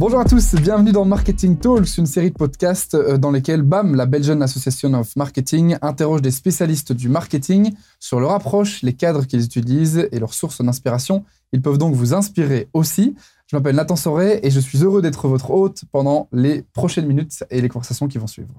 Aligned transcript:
Bonjour 0.00 0.18
à 0.18 0.24
tous, 0.24 0.54
bienvenue 0.54 0.92
dans 0.92 1.04
Marketing 1.04 1.58
Talks, 1.58 1.98
une 1.98 2.06
série 2.06 2.30
de 2.30 2.34
podcasts 2.34 2.94
euh, 2.94 3.18
dans 3.18 3.30
lesquels 3.30 3.60
BAM, 3.60 3.94
la 3.94 4.06
Belgian 4.06 4.40
Association 4.40 4.94
of 4.94 5.14
Marketing, 5.14 5.76
interroge 5.82 6.22
des 6.22 6.30
spécialistes 6.30 6.94
du 6.94 7.10
marketing 7.10 7.74
sur 7.98 8.18
leur 8.18 8.30
approche, 8.30 8.80
les 8.80 8.94
cadres 8.94 9.26
qu'ils 9.26 9.44
utilisent 9.44 10.08
et 10.10 10.18
leurs 10.18 10.32
sources 10.32 10.62
d'inspiration. 10.62 11.26
Ils 11.52 11.60
peuvent 11.60 11.76
donc 11.76 11.94
vous 11.94 12.14
inspirer 12.14 12.70
aussi. 12.72 13.14
Je 13.46 13.54
m'appelle 13.54 13.76
Nathan 13.76 13.94
Soré 13.94 14.40
et 14.42 14.50
je 14.50 14.58
suis 14.58 14.82
heureux 14.82 15.02
d'être 15.02 15.28
votre 15.28 15.50
hôte 15.50 15.82
pendant 15.92 16.30
les 16.32 16.62
prochaines 16.72 17.06
minutes 17.06 17.44
et 17.50 17.60
les 17.60 17.68
conversations 17.68 18.08
qui 18.08 18.16
vont 18.16 18.26
suivre. 18.26 18.54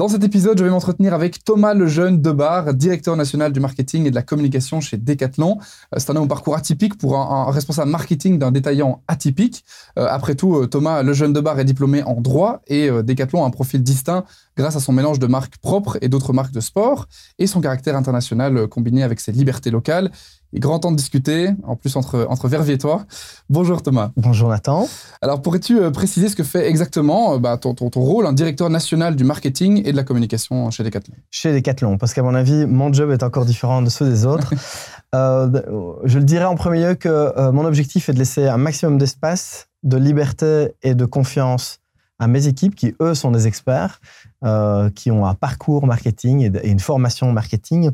Dans 0.00 0.08
cet 0.08 0.24
épisode, 0.24 0.56
je 0.56 0.64
vais 0.64 0.70
m'entretenir 0.70 1.12
avec 1.12 1.44
Thomas 1.44 1.74
Lejeune 1.74 2.22
Debar, 2.22 2.72
directeur 2.72 3.18
national 3.18 3.52
du 3.52 3.60
marketing 3.60 4.06
et 4.06 4.10
de 4.10 4.14
la 4.14 4.22
communication 4.22 4.80
chez 4.80 4.96
Decathlon. 4.96 5.58
Euh, 5.94 5.98
c'est 5.98 6.08
un 6.08 6.16
homme 6.16 6.24
au 6.24 6.26
parcours 6.26 6.56
atypique 6.56 6.96
pour 6.96 7.18
un, 7.18 7.50
responsable 7.50 7.90
marketing 7.90 8.38
d'un 8.38 8.50
détaillant 8.50 9.02
atypique. 9.08 9.62
Euh, 9.98 10.06
après 10.08 10.36
tout, 10.36 10.56
euh, 10.56 10.66
Thomas 10.66 11.02
Lejeune 11.02 11.34
Debar 11.34 11.60
est 11.60 11.66
diplômé 11.66 12.02
en 12.02 12.18
droit 12.18 12.62
et 12.66 12.88
Decathlon 12.88 13.44
a 13.44 13.46
un 13.46 13.50
profil 13.50 13.82
distinct 13.82 14.24
grâce 14.56 14.74
à 14.74 14.80
son 14.80 14.94
mélange 14.94 15.18
de 15.18 15.26
marques 15.26 15.58
propres 15.58 15.98
et 16.00 16.08
d'autres 16.08 16.32
marques 16.32 16.52
de 16.52 16.60
sport 16.60 17.06
et 17.38 17.46
son 17.46 17.60
caractère 17.60 17.94
international 17.94 18.68
combiné 18.68 19.02
avec 19.02 19.20
ses 19.20 19.32
libertés 19.32 19.70
locales. 19.70 20.10
Il 20.52 20.56
est 20.56 20.60
grand 20.60 20.80
temps 20.80 20.90
de 20.90 20.96
discuter, 20.96 21.50
en 21.62 21.76
plus 21.76 21.94
entre, 21.94 22.26
entre 22.28 22.48
Verviers 22.48 22.74
et 22.74 22.78
toi. 22.78 23.04
Bonjour 23.48 23.82
Thomas. 23.82 24.10
Bonjour 24.16 24.48
Nathan. 24.48 24.88
Alors 25.22 25.42
pourrais-tu 25.42 25.78
euh, 25.78 25.90
préciser 25.90 26.28
ce 26.28 26.34
que 26.34 26.42
fait 26.42 26.68
exactement 26.68 27.34
euh, 27.34 27.38
bah, 27.38 27.56
ton, 27.56 27.74
ton, 27.74 28.00
rôle, 28.00 28.26
un 28.26 28.32
directeur 28.32 28.68
national 28.68 29.14
du 29.14 29.22
marketing 29.22 29.82
et 29.84 29.92
de 29.92 29.96
la 29.96 30.02
communication 30.02 30.70
chez 30.70 30.82
Decathlon? 30.82 31.14
Chez 31.30 31.52
Decathlon, 31.52 31.98
parce 31.98 32.14
qu'à 32.14 32.24
mon 32.24 32.34
avis, 32.34 32.66
mon 32.66 32.92
job 32.92 33.12
est 33.12 33.22
encore 33.22 33.44
différent 33.44 33.80
de 33.80 33.90
ceux 33.90 34.08
des 34.08 34.26
autres. 34.26 34.52
euh, 35.14 35.98
je 36.04 36.18
le 36.18 36.24
dirais 36.24 36.46
en 36.46 36.56
premier 36.56 36.84
lieu 36.84 36.94
que 36.94 37.08
euh, 37.08 37.52
mon 37.52 37.64
objectif 37.64 38.08
est 38.08 38.12
de 38.12 38.18
laisser 38.18 38.48
un 38.48 38.56
maximum 38.56 38.98
d'espace, 38.98 39.68
de 39.84 39.96
liberté 39.96 40.72
et 40.82 40.94
de 40.94 41.04
confiance 41.04 41.78
à 42.18 42.26
mes 42.26 42.48
équipes 42.48 42.74
qui, 42.74 42.94
eux, 43.00 43.14
sont 43.14 43.30
des 43.30 43.46
experts, 43.46 44.00
euh, 44.44 44.90
qui 44.90 45.10
ont 45.10 45.26
un 45.26 45.34
parcours 45.34 45.86
marketing 45.86 46.40
et, 46.40 46.66
et 46.66 46.70
une 46.70 46.80
formation 46.80 47.32
marketing 47.32 47.92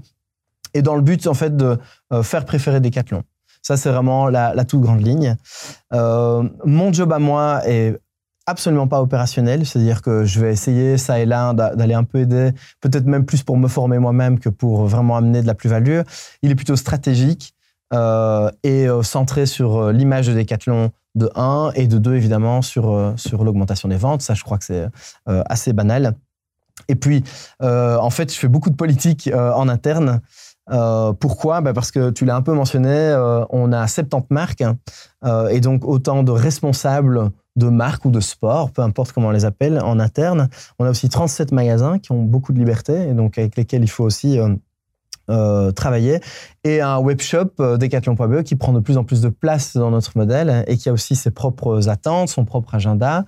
et 0.77 0.83
dans 0.83 0.95
le 0.95 1.03
but 1.03 1.27
en 1.27 1.35
fait 1.35 1.57
de 1.57 1.79
euh, 2.13 2.23
faire 2.23 2.45
préférer 2.45 2.81
Decathlon. 2.81 3.23
Ça, 3.63 3.77
c'est 3.77 3.91
vraiment 3.91 4.29
la, 4.29 4.65
toute 4.65 4.81
grande 4.81 5.05
ligne. 5.05 5.37
Euh, 5.93 6.49
mon 6.65 6.93
job 6.93 7.13
à 7.13 7.19
moi 7.19 7.63
est 7.67 7.99
absolument 8.47 8.87
pas 8.87 9.03
opérationnel, 9.03 9.67
c'est-à-dire 9.67 10.03
que 10.03 10.25
je 10.25 10.39
vais 10.39 10.53
essayer 10.53 10.99
ça 10.99 11.19
et 11.19 11.27
là 11.27 11.53
d'aller 11.53 11.95
un 11.95 12.05
peu 12.05 12.21
aider, 12.21 12.53
peut-être 12.81 13.07
même 13.07 13.25
plus 13.25 13.43
pour 13.43 13.57
me 13.57 13.67
former 13.67 13.99
moi-même 13.99 14.39
que 14.39 14.51
pour 14.51 14.87
vraiment 14.87 15.17
amener 15.17 15.43
de 15.43 15.49
la 15.49 15.55
plus-value. 15.55 16.03
Il 16.43 16.53
est 16.53 16.55
plutôt 16.55 16.77
stratégique 16.77 17.55
euh, 17.93 18.53
et 18.63 18.87
centré 19.03 19.47
sur 19.47 19.91
l'image 19.91 20.29
de 20.29 20.35
Decathlon 20.35 20.93
de 21.17 21.29
1 21.35 21.73
et 21.75 21.89
de 21.89 21.99
2 21.99 22.15
évidemment 22.15 22.63
sur, 22.63 23.15
sur 23.17 23.43
l'augmentation 23.43 23.89
des 23.89 23.97
ventes. 23.97 24.23
Ça, 24.23 24.35
je 24.35 24.45
crois 24.45 24.59
que 24.59 24.65
c'est 24.65 24.87
assez 25.27 25.73
banal. 25.73 26.15
Et 26.87 26.95
puis, 26.95 27.25
en 27.61 28.11
fait, 28.11 28.33
je 28.33 28.39
fais 28.39 28.49
beaucoup 28.49 28.71
de 28.71 28.77
politique 28.77 29.29
en 29.35 29.69
interne. 29.69 30.21
Euh, 30.71 31.13
pourquoi? 31.13 31.61
Bah 31.61 31.73
Parce 31.73 31.91
que 31.91 32.11
tu 32.11 32.25
l'as 32.25 32.37
un 32.37 32.43
peu 32.43 32.53
mentionné, 32.53 32.91
euh, 32.91 33.45
on 33.51 33.73
a 33.73 33.87
70 33.87 34.27
marques 34.31 34.65
euh, 35.25 35.49
et 35.49 35.61
donc 35.61 35.85
autant 35.85 36.23
de 36.23 36.33
responsables 36.33 37.31
de 37.55 37.69
marques 37.69 38.05
ou 38.05 38.11
de 38.11 38.21
sport, 38.21 38.71
peu 38.71 38.83
importe 38.83 39.13
comment 39.13 39.29
on 39.29 39.33
les 39.33 39.45
appelle, 39.45 39.81
en 39.81 39.99
interne. 39.99 40.49
On 40.79 40.85
a 40.85 40.91
aussi 40.91 41.09
37 41.09 41.53
magasins 41.53 41.99
qui 41.99 42.13
ont 42.13 42.23
beaucoup 42.23 42.53
de 42.53 42.59
liberté 42.59 43.09
et 43.09 43.15
donc 43.15 43.39
avec 43.39 43.57
lesquels 43.57 43.83
il 43.83 43.91
faut 43.91 44.05
aussi 44.05 44.39
travailler. 45.75 46.21
Et 46.65 46.83
un 46.83 46.99
webshop, 46.99 47.79
Decathlon.be, 47.79 48.43
qui 48.43 48.57
prend 48.57 48.73
de 48.73 48.81
plus 48.81 48.99
en 48.99 49.05
plus 49.05 49.23
de 49.23 49.31
place 49.31 49.75
dans 49.75 49.91
notre 49.91 50.19
modèle 50.19 50.65
et 50.67 50.77
qui 50.77 50.91
a 50.91 50.93
aussi 50.93 51.17
ses 51.17 51.31
propres 51.31 51.89
attentes, 51.89 52.29
son 52.29 52.45
propre 52.45 52.75
agenda. 52.75 53.25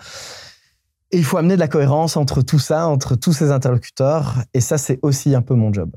Et 1.11 1.17
il 1.17 1.25
faut 1.25 1.39
amener 1.39 1.55
de 1.55 1.61
la 1.61 1.69
cohérence 1.69 2.19
entre 2.19 2.43
tout 2.43 2.59
ça, 2.59 2.87
entre 2.87 3.15
tous 3.15 3.33
ces 3.33 3.51
interlocuteurs. 3.51 4.35
Et 4.53 4.61
ça, 4.61 4.77
c'est 4.77 4.99
aussi 5.03 5.35
un 5.35 5.43
peu 5.43 5.55
mon 5.55 5.73
job. 5.73 5.91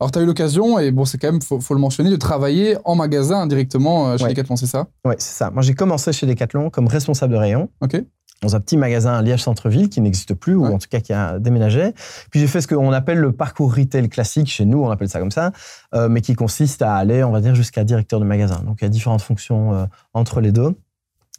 Alors, 0.00 0.10
tu 0.12 0.18
as 0.18 0.22
eu 0.22 0.26
l'occasion, 0.26 0.78
et 0.78 0.90
bon, 0.90 1.04
c'est 1.04 1.18
quand 1.18 1.32
même, 1.32 1.42
faut, 1.42 1.60
faut 1.60 1.74
le 1.74 1.80
mentionner, 1.80 2.10
de 2.10 2.16
travailler 2.16 2.76
en 2.84 2.94
magasin 2.94 3.46
directement 3.46 4.10
euh, 4.10 4.16
chez 4.16 4.28
Decathlon, 4.28 4.56
c'est 4.56 4.66
ça? 4.66 4.86
Oui, 5.04 5.14
c'est 5.18 5.36
ça. 5.36 5.50
Moi, 5.50 5.62
j'ai 5.62 5.74
commencé 5.74 6.12
chez 6.12 6.26
Decathlon 6.26 6.70
comme 6.70 6.86
responsable 6.86 7.32
de 7.32 7.38
rayon. 7.38 7.68
OK. 7.80 8.02
Dans 8.40 8.56
un 8.56 8.60
petit 8.60 8.76
magasin 8.76 9.14
à 9.14 9.22
Liège 9.22 9.42
Centre-Ville 9.42 9.88
qui 9.88 10.00
n'existe 10.00 10.34
plus, 10.34 10.56
ou 10.56 10.64
en 10.66 10.78
tout 10.78 10.88
cas 10.90 10.98
qui 10.98 11.12
a 11.12 11.38
déménagé. 11.38 11.92
Puis 12.32 12.40
j'ai 12.40 12.48
fait 12.48 12.60
ce 12.60 12.66
qu'on 12.66 12.90
appelle 12.90 13.18
le 13.18 13.30
parcours 13.30 13.72
retail 13.72 14.08
classique, 14.08 14.48
chez 14.48 14.64
nous 14.64 14.82
on 14.82 14.90
appelle 14.90 15.08
ça 15.08 15.20
comme 15.20 15.30
ça, 15.30 15.52
euh, 15.94 16.08
mais 16.08 16.22
qui 16.22 16.34
consiste 16.34 16.82
à 16.82 16.96
aller, 16.96 17.22
on 17.22 17.30
va 17.30 17.40
dire, 17.40 17.54
jusqu'à 17.54 17.84
directeur 17.84 18.18
de 18.18 18.24
magasin. 18.24 18.60
Donc 18.66 18.78
il 18.80 18.84
y 18.84 18.86
a 18.86 18.88
différentes 18.88 19.22
fonctions 19.22 19.74
euh, 19.74 19.84
entre 20.12 20.40
les 20.40 20.50
deux. 20.50 20.74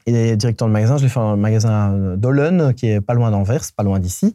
Et 0.06 0.36
directeur 0.36 0.68
de 0.68 0.74
magasin, 0.74 0.98
je 0.98 1.04
l'ai 1.04 1.10
fait 1.10 1.20
dans 1.20 1.32
le 1.32 1.38
magasin 1.38 2.16
d'Ollen, 2.18 2.74
qui 2.74 2.88
est 2.88 3.02
pas 3.02 3.14
loin 3.14 3.32
d'Anvers, 3.32 3.62
pas 3.76 3.84
loin 3.84 4.00
d'ici. 4.00 4.34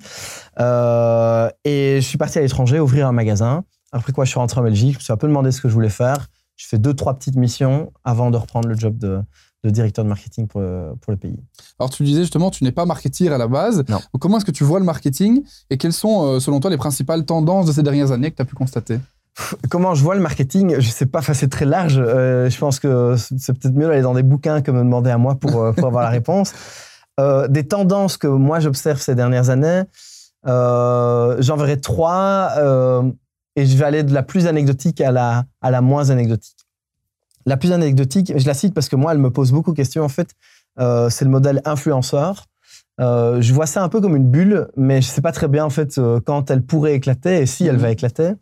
Euh, 0.60 1.50
et 1.64 1.98
je 2.00 2.06
suis 2.06 2.18
parti 2.18 2.38
à 2.38 2.42
l'étranger 2.42 2.80
ouvrir 2.80 3.06
un 3.06 3.12
magasin. 3.12 3.64
Après 3.92 4.12
quoi, 4.12 4.24
je 4.24 4.30
suis 4.30 4.38
rentré 4.38 4.60
en 4.60 4.64
Belgique. 4.64 4.92
Je 4.94 4.98
me 4.98 5.02
suis 5.02 5.12
un 5.12 5.16
peu 5.16 5.28
demandé 5.28 5.50
ce 5.52 5.60
que 5.60 5.68
je 5.68 5.74
voulais 5.74 5.88
faire. 5.88 6.26
Je 6.56 6.66
fais 6.66 6.78
deux, 6.78 6.94
trois 6.94 7.14
petites 7.14 7.36
missions 7.36 7.92
avant 8.04 8.30
de 8.30 8.36
reprendre 8.36 8.68
le 8.68 8.76
job 8.76 8.98
de, 8.98 9.22
directeur 9.64 10.04
de 10.04 10.08
marketing 10.08 10.46
pour, 10.46 10.62
pour, 11.00 11.10
le 11.10 11.16
pays. 11.16 11.36
Alors, 11.78 11.90
tu 11.90 12.02
disais 12.02 12.22
justement, 12.22 12.50
tu 12.50 12.64
n'es 12.64 12.72
pas 12.72 12.86
marketeer 12.86 13.28
à 13.32 13.38
la 13.38 13.46
base. 13.46 13.84
Non. 13.88 14.00
comment 14.18 14.38
est-ce 14.38 14.44
que 14.44 14.50
tu 14.50 14.64
vois 14.64 14.78
le 14.78 14.84
marketing 14.84 15.42
et 15.70 15.76
quelles 15.76 15.92
sont, 15.92 16.24
euh, 16.24 16.40
selon 16.40 16.60
toi, 16.60 16.70
les 16.70 16.76
principales 16.76 17.24
tendances 17.24 17.66
de 17.66 17.72
ces 17.72 17.82
dernières 17.82 18.10
années 18.10 18.30
que 18.30 18.36
tu 18.36 18.42
as 18.42 18.46
pu 18.46 18.54
constater? 18.54 18.98
Comment 19.70 19.94
je 19.94 20.02
vois 20.02 20.14
le 20.14 20.20
marketing 20.20 20.76
Je 20.78 20.88
sais 20.88 21.06
pas, 21.06 21.22
c'est 21.22 21.48
très 21.48 21.64
large. 21.64 21.98
Euh, 21.98 22.50
je 22.50 22.58
pense 22.58 22.80
que 22.80 23.16
c'est 23.16 23.52
peut-être 23.58 23.74
mieux 23.74 23.86
d'aller 23.86 24.02
dans 24.02 24.14
des 24.14 24.22
bouquins 24.22 24.62
que 24.62 24.70
me 24.70 24.78
demander 24.78 25.10
à 25.10 25.18
moi 25.18 25.36
pour, 25.36 25.62
euh, 25.62 25.72
pour 25.72 25.86
avoir 25.86 26.02
la 26.02 26.10
réponse. 26.10 26.52
Euh, 27.20 27.48
des 27.48 27.66
tendances 27.66 28.16
que 28.16 28.28
moi 28.28 28.60
j'observe 28.60 29.00
ces 29.00 29.14
dernières 29.14 29.50
années, 29.50 29.82
j'en 30.44 31.56
verrai 31.56 31.80
trois 31.80 32.52
et 33.56 33.66
je 33.66 33.76
vais 33.76 33.84
aller 33.84 34.04
de 34.04 34.14
la 34.14 34.22
plus 34.22 34.46
anecdotique 34.46 35.00
à 35.00 35.10
la, 35.10 35.44
à 35.60 35.70
la 35.70 35.80
moins 35.80 36.10
anecdotique. 36.10 36.56
La 37.44 37.56
plus 37.56 37.72
anecdotique, 37.72 38.32
je 38.36 38.46
la 38.46 38.54
cite 38.54 38.72
parce 38.72 38.88
que 38.88 38.94
moi 38.94 39.12
elle 39.12 39.18
me 39.18 39.30
pose 39.30 39.50
beaucoup 39.50 39.72
de 39.72 39.76
questions 39.76 40.04
en 40.04 40.08
fait, 40.08 40.30
c'est 40.78 41.24
le 41.24 41.30
modèle 41.30 41.60
influenceur. 41.64 42.46
je 43.00 43.52
vois 43.52 43.66
ça 43.66 43.82
un 43.82 43.88
peu 43.88 44.00
comme 44.00 44.14
une 44.14 44.30
bulle, 44.30 44.68
mais 44.76 45.02
je 45.02 45.08
sais 45.08 45.20
pas 45.20 45.32
très 45.32 45.48
bien 45.48 45.64
en 45.64 45.70
fait 45.70 46.00
quand 46.24 46.52
elle 46.52 46.62
pourrait 46.62 46.94
éclater 46.94 47.40
et 47.40 47.46
si 47.46 47.66
elle 47.66 47.78
mmh. 47.78 47.80
va 47.80 47.90
éclater. 47.90 48.34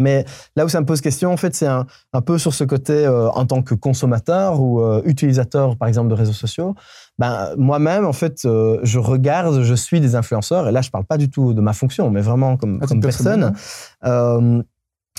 Mais 0.00 0.24
là 0.56 0.64
où 0.64 0.68
ça 0.68 0.80
me 0.80 0.86
pose 0.86 1.00
question, 1.00 1.32
en 1.32 1.36
fait, 1.36 1.54
c'est 1.54 1.66
un, 1.66 1.86
peu 2.24 2.38
sur 2.38 2.54
ce 2.54 2.64
côté 2.64 2.92
euh, 2.92 3.28
en 3.30 3.46
tant 3.46 3.62
que 3.62 3.74
consommateur 3.74 4.60
ou 4.60 4.80
euh, 4.80 5.02
utilisateur, 5.04 5.76
par 5.76 5.86
exemple, 5.88 6.08
de 6.08 6.14
réseaux 6.14 6.32
sociaux. 6.32 6.74
Ben, 7.18 7.50
moi-même, 7.56 8.06
en 8.06 8.12
fait, 8.12 8.44
euh, 8.44 8.80
je 8.82 8.98
regarde, 8.98 9.62
je 9.62 9.74
suis 9.74 10.00
des 10.00 10.16
influenceurs, 10.16 10.66
et 10.68 10.72
là, 10.72 10.80
je 10.80 10.90
parle 10.90 11.04
pas 11.04 11.18
du 11.18 11.30
tout 11.30 11.52
de 11.52 11.60
ma 11.60 11.74
fonction, 11.74 12.10
mais 12.10 12.22
vraiment 12.22 12.56
comme, 12.56 12.80
comme 12.80 13.00
personne. 13.00 13.52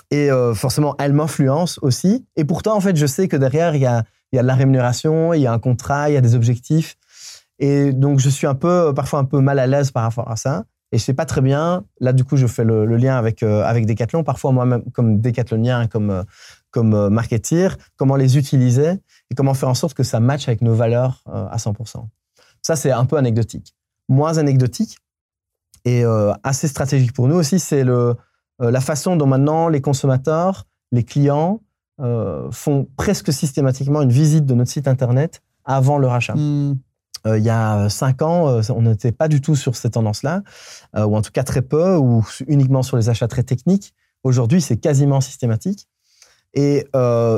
et 0.09 0.29
forcément, 0.55 0.95
elle 0.99 1.13
m'influence 1.13 1.79
aussi. 1.81 2.25
Et 2.35 2.43
pourtant, 2.43 2.75
en 2.75 2.81
fait, 2.81 2.95
je 2.95 3.05
sais 3.05 3.27
que 3.27 3.37
derrière, 3.37 3.75
il 3.75 3.81
y 3.81 3.85
a, 3.85 4.03
y 4.33 4.39
a 4.39 4.41
de 4.41 4.47
la 4.47 4.55
rémunération, 4.55 5.33
il 5.33 5.41
y 5.41 5.47
a 5.47 5.53
un 5.53 5.59
contrat, 5.59 6.09
il 6.09 6.13
y 6.13 6.17
a 6.17 6.21
des 6.21 6.35
objectifs. 6.35 6.97
Et 7.59 7.93
donc, 7.93 8.19
je 8.19 8.29
suis 8.29 8.47
un 8.47 8.55
peu, 8.55 8.91
parfois 8.95 9.19
un 9.19 9.25
peu 9.25 9.39
mal 9.39 9.59
à 9.59 9.67
l'aise 9.67 9.91
par 9.91 10.03
rapport 10.03 10.29
à 10.29 10.35
ça. 10.35 10.63
Et 10.91 10.97
je 10.97 11.03
sais 11.03 11.13
pas 11.13 11.25
très 11.25 11.41
bien. 11.41 11.85
Là, 11.99 12.11
du 12.11 12.25
coup, 12.25 12.35
je 12.35 12.47
fais 12.47 12.65
le, 12.65 12.85
lien 12.97 13.17
avec 13.17 13.43
euh, 13.43 13.63
avec 13.63 13.85
Decathlon. 13.85 14.23
Parfois, 14.23 14.51
moi-même, 14.51 14.83
comme 14.91 15.21
décathlonien, 15.21 15.87
comme 15.87 16.09
euh, 16.09 16.23
comme 16.69 16.93
euh, 16.93 17.09
marketeer, 17.09 17.77
comment 17.95 18.17
les 18.17 18.37
utiliser 18.37 18.91
et 19.29 19.35
comment 19.35 19.53
faire 19.53 19.69
en 19.69 19.73
sorte 19.73 19.93
que 19.93 20.03
ça 20.03 20.19
matche 20.19 20.47
avec 20.47 20.61
nos 20.61 20.73
valeurs 20.73 21.23
à 21.27 21.57
100%. 21.57 22.07
Ça, 22.61 22.75
c'est 22.75 22.91
un 22.91 23.05
peu 23.05 23.17
anecdotique. 23.17 23.75
Moins 24.09 24.37
anecdotique 24.37 24.97
et 25.85 26.03
assez 26.43 26.67
stratégique 26.67 27.13
pour 27.13 27.27
nous 27.27 27.35
aussi, 27.35 27.59
c'est 27.59 27.83
le 27.83 28.15
la 28.59 28.81
façon 28.81 29.15
dont 29.15 29.25
maintenant 29.25 29.67
les 29.67 29.81
consommateurs, 29.81 30.67
les 30.91 31.03
clients 31.03 31.61
font 31.97 32.87
presque 32.97 33.33
systématiquement 33.33 34.01
une 34.01 34.11
visite 34.11 34.45
de 34.45 34.53
notre 34.53 34.69
site 34.69 34.87
internet 34.87 35.41
avant 35.65 35.97
leur 35.97 36.13
achat. 36.13 36.35
Hmm. 36.35 36.75
Euh, 37.27 37.37
il 37.37 37.43
y 37.43 37.49
a 37.49 37.89
cinq 37.89 38.21
ans, 38.21 38.47
euh, 38.47 38.61
on 38.69 38.83
n'était 38.83 39.11
pas 39.11 39.27
du 39.27 39.41
tout 39.41 39.55
sur 39.55 39.75
cette 39.75 39.93
tendance-là, 39.93 40.41
euh, 40.95 41.05
ou 41.05 41.15
en 41.15 41.21
tout 41.21 41.31
cas 41.31 41.43
très 41.43 41.61
peu, 41.61 41.95
ou 41.97 42.25
uniquement 42.47 42.83
sur 42.83 42.97
les 42.97 43.09
achats 43.09 43.27
très 43.27 43.43
techniques. 43.43 43.93
Aujourd'hui, 44.23 44.61
c'est 44.61 44.77
quasiment 44.77 45.21
systématique. 45.21 45.87
Et 46.53 46.85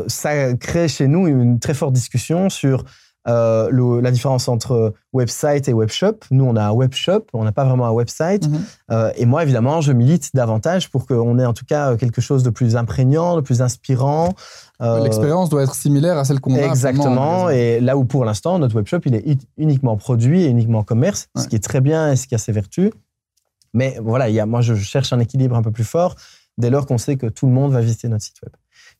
ça 0.07 0.53
crée 0.55 0.87
chez 0.87 1.07
nous 1.07 1.27
une 1.27 1.59
très 1.59 1.75
forte 1.75 1.93
discussion 1.93 2.49
sur 2.49 2.83
euh, 3.27 4.01
la 4.01 4.11
différence 4.11 4.47
entre 4.47 4.93
website 5.13 5.69
et 5.69 5.73
webshop. 5.73 6.15
Nous, 6.31 6.43
on 6.43 6.55
a 6.55 6.63
un 6.63 6.71
webshop, 6.71 7.25
on 7.33 7.43
n'a 7.43 7.51
pas 7.51 7.63
vraiment 7.63 7.85
un 7.85 7.91
website. 7.91 8.47
Mhm. 8.47 8.61
Euh, 8.91 9.11
et 9.15 9.25
moi, 9.25 9.43
évidemment, 9.43 9.79
je 9.81 9.93
milite 9.93 10.31
davantage 10.33 10.89
pour 10.89 11.07
qu'on 11.07 11.39
ait 11.39 11.45
en 11.45 11.53
tout 11.53 11.65
cas 11.65 11.95
quelque 11.95 12.21
chose 12.21 12.43
de 12.43 12.49
plus 12.49 12.75
imprégnant, 12.75 13.35
de 13.35 13.41
plus 13.41 13.61
inspirant. 13.61 14.33
Euh, 14.81 15.03
L'expérience 15.03 15.49
doit 15.49 15.63
être 15.63 15.75
similaire 15.75 16.17
à 16.17 16.25
celle 16.25 16.41
qu'on 16.41 16.55
a. 16.55 16.59
Exactement. 16.59 17.49
Et 17.49 17.79
là 17.79 17.95
où 17.95 18.03
pour 18.03 18.25
l'instant, 18.25 18.59
notre 18.59 18.75
webshop, 18.75 18.99
il 19.05 19.15
est 19.15 19.37
uniquement 19.57 19.95
produit 19.95 20.43
et 20.43 20.47
uniquement 20.47 20.83
commerce, 20.83 21.29
ce 21.37 21.47
qui 21.47 21.55
est 21.55 21.63
très 21.63 21.79
bien 21.79 22.11
et 22.11 22.15
ce 22.15 22.27
qui 22.27 22.35
a 22.35 22.37
ses 22.37 22.51
vertus. 22.51 22.91
Mais 23.73 23.97
voilà, 24.01 24.29
il 24.29 24.35
y 24.35 24.39
a, 24.39 24.45
moi, 24.45 24.61
je 24.61 24.75
cherche 24.75 25.13
un 25.13 25.19
équilibre 25.19 25.55
un 25.55 25.63
peu 25.63 25.71
plus 25.71 25.83
fort 25.83 26.15
dès 26.57 26.69
lors 26.69 26.85
qu'on 26.85 26.97
sait 26.97 27.15
que 27.15 27.27
tout 27.27 27.47
le 27.47 27.53
monde 27.53 27.71
va 27.71 27.81
visiter 27.81 28.07
notre 28.07 28.23
site 28.23 28.41
web. 28.43 28.53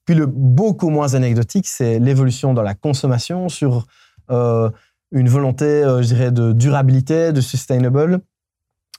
Puis 0.06 0.16
le 0.16 0.26
beaucoup 0.26 0.90
moins 0.90 1.14
anecdotique, 1.14 1.68
c'est 1.68 2.00
l'évolution 2.00 2.54
dans 2.54 2.62
la 2.62 2.74
consommation 2.74 3.48
sur 3.50 3.86
une 4.30 5.30
volonté, 5.30 5.66
euh, 5.66 6.02
je 6.02 6.08
dirais, 6.08 6.32
de 6.32 6.52
durabilité, 6.52 7.32
de 7.32 7.42
sustainable. 7.42 8.20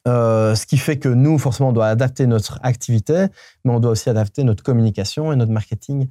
Euh, 0.06 0.55
ce 0.55 0.67
qui 0.67 0.76
fait 0.76 0.99
que 0.99 1.09
nous, 1.09 1.38
forcément, 1.38 1.71
on 1.71 1.73
doit 1.73 1.88
adapter 1.88 2.26
notre 2.26 2.61
activité, 2.62 3.26
mais 3.65 3.73
on 3.73 3.81
doit 3.81 3.93
aussi 3.93 4.11
adapter 4.11 4.44
notre 4.44 4.62
communication 4.62 5.32
et 5.32 5.37
notre 5.37 5.53
marketing 5.53 6.09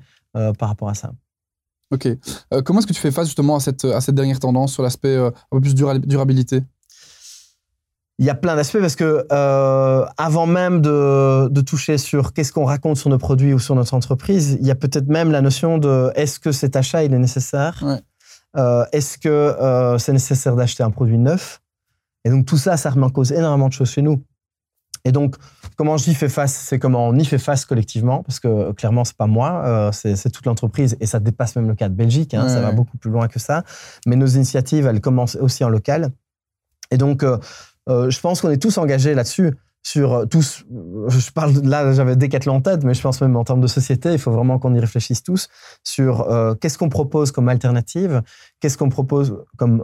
par 0.57 0.67
rapport 0.67 0.89
à 0.89 0.95
ça. 0.95 1.11
Ok. 1.91 2.07
comment 2.65 2.79
est-ce 2.79 2.87
que 2.87 2.93
tu 2.93 2.99
fais 2.99 3.11
face 3.11 3.27
justement 3.27 3.57
à 3.57 3.59
cette, 3.59 3.85
à 3.85 4.01
cette 4.01 4.15
dernière 4.15 4.39
tendance 4.39 4.73
sur 4.73 4.81
l'aspect 4.81 5.15
un 5.15 5.31
peu 5.51 5.61
plus 5.61 5.75
durabilité? 5.75 6.63
Il 8.19 8.25
y 8.25 8.29
a 8.29 8.35
plein 8.35 8.55
d'aspects 8.55 8.79
parce 8.79 8.95
que 8.95 9.25
euh, 9.31 10.05
avant 10.17 10.45
même 10.45 10.81
de, 10.81 11.49
de 11.49 11.61
toucher 11.61 11.97
sur 11.97 12.33
qu'est-ce 12.33 12.53
qu'on 12.53 12.65
raconte 12.65 12.97
sur 12.97 13.09
nos 13.09 13.17
produits 13.17 13.53
ou 13.53 13.59
sur 13.59 13.73
notre 13.73 13.95
entreprise, 13.95 14.57
il 14.61 14.67
y 14.67 14.71
a 14.71 14.75
peut-être 14.75 15.07
même 15.07 15.31
la 15.31 15.41
notion 15.41 15.79
de 15.79 16.11
est-ce 16.15 16.39
que 16.39 16.51
cet 16.51 16.75
achat 16.75 17.03
il 17.03 17.13
est 17.13 17.19
nécessaire? 17.19 17.83
Euh, 18.57 18.85
Est-ce 18.91 19.17
que 19.17 19.29
euh, 19.29 19.97
c'est 19.97 20.13
nécessaire 20.13 20.55
d'acheter 20.55 20.83
un 20.83 20.91
produit 20.91 21.17
neuf? 21.17 21.61
Et 22.25 22.29
donc 22.29 22.45
tout 22.45 22.57
ça, 22.57 22.77
ça 22.77 22.89
remet 22.89 23.05
en 23.05 23.09
cause 23.09 23.31
énormément 23.31 23.67
de 23.67 23.73
choses 23.73 23.91
chez 23.91 24.01
nous. 24.01 24.23
Et 25.05 25.11
donc, 25.11 25.35
comment 25.75 25.97
j'y 25.97 26.15
fais 26.15 26.29
face? 26.29 26.53
C'est 26.53 26.79
comment 26.79 27.09
on 27.09 27.15
y 27.15 27.25
fait 27.25 27.37
face 27.37 27.65
collectivement, 27.65 28.23
parce 28.23 28.39
que 28.39 28.71
clairement, 28.71 29.03
c'est 29.03 29.17
pas 29.17 29.27
moi, 29.27 29.89
c'est 29.91 30.31
toute 30.31 30.45
l'entreprise, 30.45 30.95
et 31.01 31.05
ça 31.05 31.19
dépasse 31.19 31.57
même 31.57 31.67
le 31.67 31.75
cas 31.75 31.89
de 31.89 31.93
Belgique, 31.93 32.33
hein, 32.33 32.47
ça 32.47 32.61
va 32.61 32.71
beaucoup 32.71 32.95
plus 32.95 33.11
loin 33.11 33.27
que 33.27 33.37
ça. 33.37 33.63
Mais 34.07 34.15
nos 34.15 34.27
initiatives, 34.27 34.87
elles 34.87 35.01
commencent 35.01 35.35
aussi 35.35 35.65
en 35.65 35.69
local. 35.69 36.13
Et 36.89 36.95
donc, 36.95 37.25
euh, 37.89 38.09
je 38.09 38.19
pense 38.19 38.41
qu'on 38.41 38.49
est 38.49 38.61
tous 38.61 38.77
engagés 38.77 39.13
là-dessus. 39.13 39.53
Sur 39.85 40.13
euh, 40.13 40.25
tous, 40.25 40.63
je 41.09 41.31
parle 41.31 41.51
là, 41.63 41.91
j'avais 41.91 42.15
Decathlon 42.15 42.55
en 42.55 42.61
tête, 42.61 42.85
mais 42.85 42.93
je 42.93 43.01
pense 43.01 43.19
même 43.19 43.35
en 43.35 43.43
termes 43.43 43.59
de 43.59 43.67
société, 43.67 44.13
il 44.13 44.17
faut 44.17 44.31
vraiment 44.31 44.57
qu'on 44.57 44.73
y 44.73 44.79
réfléchisse 44.79 45.23
tous 45.23 45.49
sur 45.83 46.21
euh, 46.21 46.55
qu'est-ce 46.55 46.77
qu'on 46.77 46.87
propose 46.89 47.31
comme 47.31 47.49
alternative, 47.49 48.21
qu'est-ce 48.61 48.77
qu'on 48.77 48.89
propose 48.89 49.37
comme, 49.57 49.83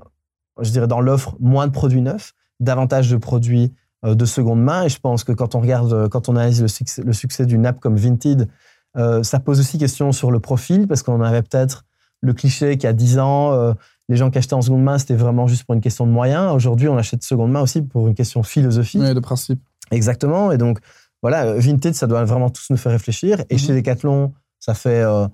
je 0.62 0.72
dirais, 0.72 0.88
dans 0.88 1.02
l'offre, 1.02 1.36
moins 1.42 1.68
de 1.68 1.74
produits 1.74 2.02
neufs, 2.02 2.34
davantage 2.62 3.12
de 3.12 3.18
produits 3.18 3.74
de 4.04 4.24
seconde 4.24 4.64
main. 4.64 4.84
Et 4.84 4.90
je 4.90 4.98
pense 4.98 5.26
que 5.26 5.34
quand 5.34 5.56
on 5.56 5.60
regarde, 5.60 6.08
quand 6.08 6.30
on 6.30 6.38
analyse 6.38 6.62
le 6.62 6.70
succès, 6.70 7.02
le 7.02 7.12
succès 7.12 7.46
d'une 7.46 7.66
app 7.66 7.82
comme 7.82 7.98
Vinted, 7.98 8.48
ça 8.96 9.40
pose 9.42 9.60
aussi 9.60 9.78
question 9.78 10.14
sur 10.14 10.32
le 10.32 10.40
profil, 10.40 10.88
parce 10.88 11.04
qu'on 11.04 11.22
avait 11.22 11.42
peut-être 11.42 11.84
le 12.22 12.32
cliché 12.32 12.78
qu'il 12.78 12.86
y 12.86 12.88
a 12.88 12.94
10 12.94 13.20
ans, 13.20 13.76
les 14.10 14.16
gens 14.16 14.32
qui 14.32 14.38
achetaient 14.38 14.56
en 14.56 14.62
seconde 14.62 14.84
main, 14.84 14.98
c'était 14.98 15.16
vraiment 15.16 15.48
juste 15.48 15.64
pour 15.66 15.76
une 15.76 15.82
question 15.82 16.08
de 16.08 16.12
moyens. 16.12 16.54
Aujourd'hui, 16.54 16.88
on 16.88 16.98
achète 16.98 17.24
seconde 17.24 17.52
main 17.52 17.62
aussi 17.62 17.82
pour 17.82 18.08
une 18.08 18.16
question 18.16 18.42
philosophique. 18.42 19.02
Oui, 19.02 19.14
de 19.14 19.20
principe. 19.20 19.62
Exactement. 19.92 20.52
Et 20.52 20.58
donc, 20.58 20.80
voilà, 21.22 21.54
Vinted, 21.54 21.94
ça 21.94 22.08
doit 22.08 22.24
vraiment 22.24 22.50
tous 22.50 22.70
nous 22.70 22.78
faire 22.78 22.92
réfléchir. 22.92 23.42
Et 23.50 23.56
mhm. 23.56 23.60
chez 23.60 23.74
Decathlon, 23.76 24.34
ça 24.60 24.74
fait, 24.74 25.02
euh, 25.02 25.28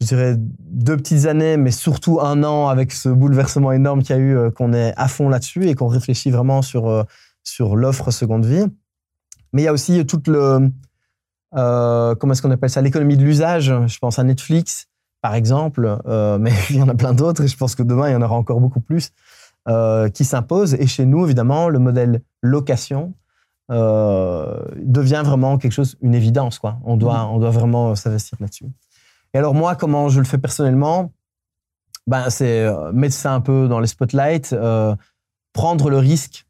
je 0.00 0.06
dirais, 0.06 0.36
deux 0.38 0.96
petites 0.96 1.26
années, 1.26 1.56
mais 1.56 1.70
surtout 1.70 2.20
un 2.20 2.42
an 2.44 2.68
avec 2.68 2.92
ce 2.92 3.08
bouleversement 3.08 3.72
énorme 3.72 4.02
qu'il 4.02 4.16
y 4.16 4.18
a 4.18 4.22
eu, 4.22 4.36
euh, 4.36 4.50
qu'on 4.50 4.72
est 4.72 4.92
à 4.96 5.08
fond 5.08 5.28
là-dessus 5.28 5.68
et 5.68 5.74
qu'on 5.74 5.88
réfléchit 5.88 6.30
vraiment 6.30 6.62
sur, 6.62 6.88
euh, 6.88 7.02
sur 7.42 7.76
l'offre 7.76 8.10
seconde 8.10 8.44
vie. 8.44 8.66
Mais 9.52 9.62
il 9.62 9.64
y 9.64 9.68
a 9.68 9.72
aussi 9.72 10.04
toute 10.06 10.28
le, 10.28 10.70
comment 11.52 12.32
est-ce 12.32 12.42
qu'on 12.42 12.50
appelle 12.50 12.70
ça, 12.70 12.80
l'économie 12.82 13.16
de 13.16 13.24
l'usage. 13.24 13.72
Je 13.86 13.98
pense 13.98 14.18
à 14.18 14.24
Netflix 14.24 14.88
par 15.20 15.34
exemple, 15.34 15.98
euh, 16.06 16.38
mais 16.38 16.52
il 16.70 16.76
y 16.76 16.82
en 16.82 16.88
a 16.88 16.94
plein 16.94 17.14
d'autres 17.14 17.44
et 17.44 17.48
je 17.48 17.56
pense 17.56 17.74
que 17.74 17.82
demain, 17.82 18.08
il 18.08 18.12
y 18.12 18.16
en 18.16 18.22
aura 18.22 18.36
encore 18.36 18.60
beaucoup 18.60 18.80
plus 18.80 19.10
euh, 19.68 20.08
qui 20.08 20.24
s'imposent. 20.24 20.74
Et 20.74 20.86
chez 20.86 21.06
nous, 21.06 21.24
évidemment, 21.24 21.68
le 21.68 21.78
modèle 21.78 22.22
location 22.42 23.02
euh, 23.02 23.14
devient 23.70 25.22
vraiment 25.24 25.58
quelque 25.58 25.72
chose, 25.72 25.96
une 26.02 26.14
évidence. 26.14 26.58
Quoi. 26.58 26.78
On, 26.84 26.96
doit, 26.96 27.24
mmh. 27.24 27.30
on 27.30 27.38
doit 27.38 27.50
vraiment 27.50 27.94
s'investir 27.94 28.36
là-dessus. 28.40 28.66
Et 29.32 29.38
alors 29.38 29.54
moi, 29.54 29.76
comment 29.76 30.08
je 30.08 30.18
le 30.18 30.26
fais 30.26 30.38
personnellement? 30.38 31.12
Ben, 32.06 32.30
C'est 32.30 32.68
mettre 32.92 33.14
ça 33.14 33.32
un 33.32 33.40
peu 33.40 33.68
dans 33.68 33.78
les 33.78 33.86
spotlights, 33.86 34.54
prendre 35.52 35.90
le 35.90 35.98
risque 35.98 36.46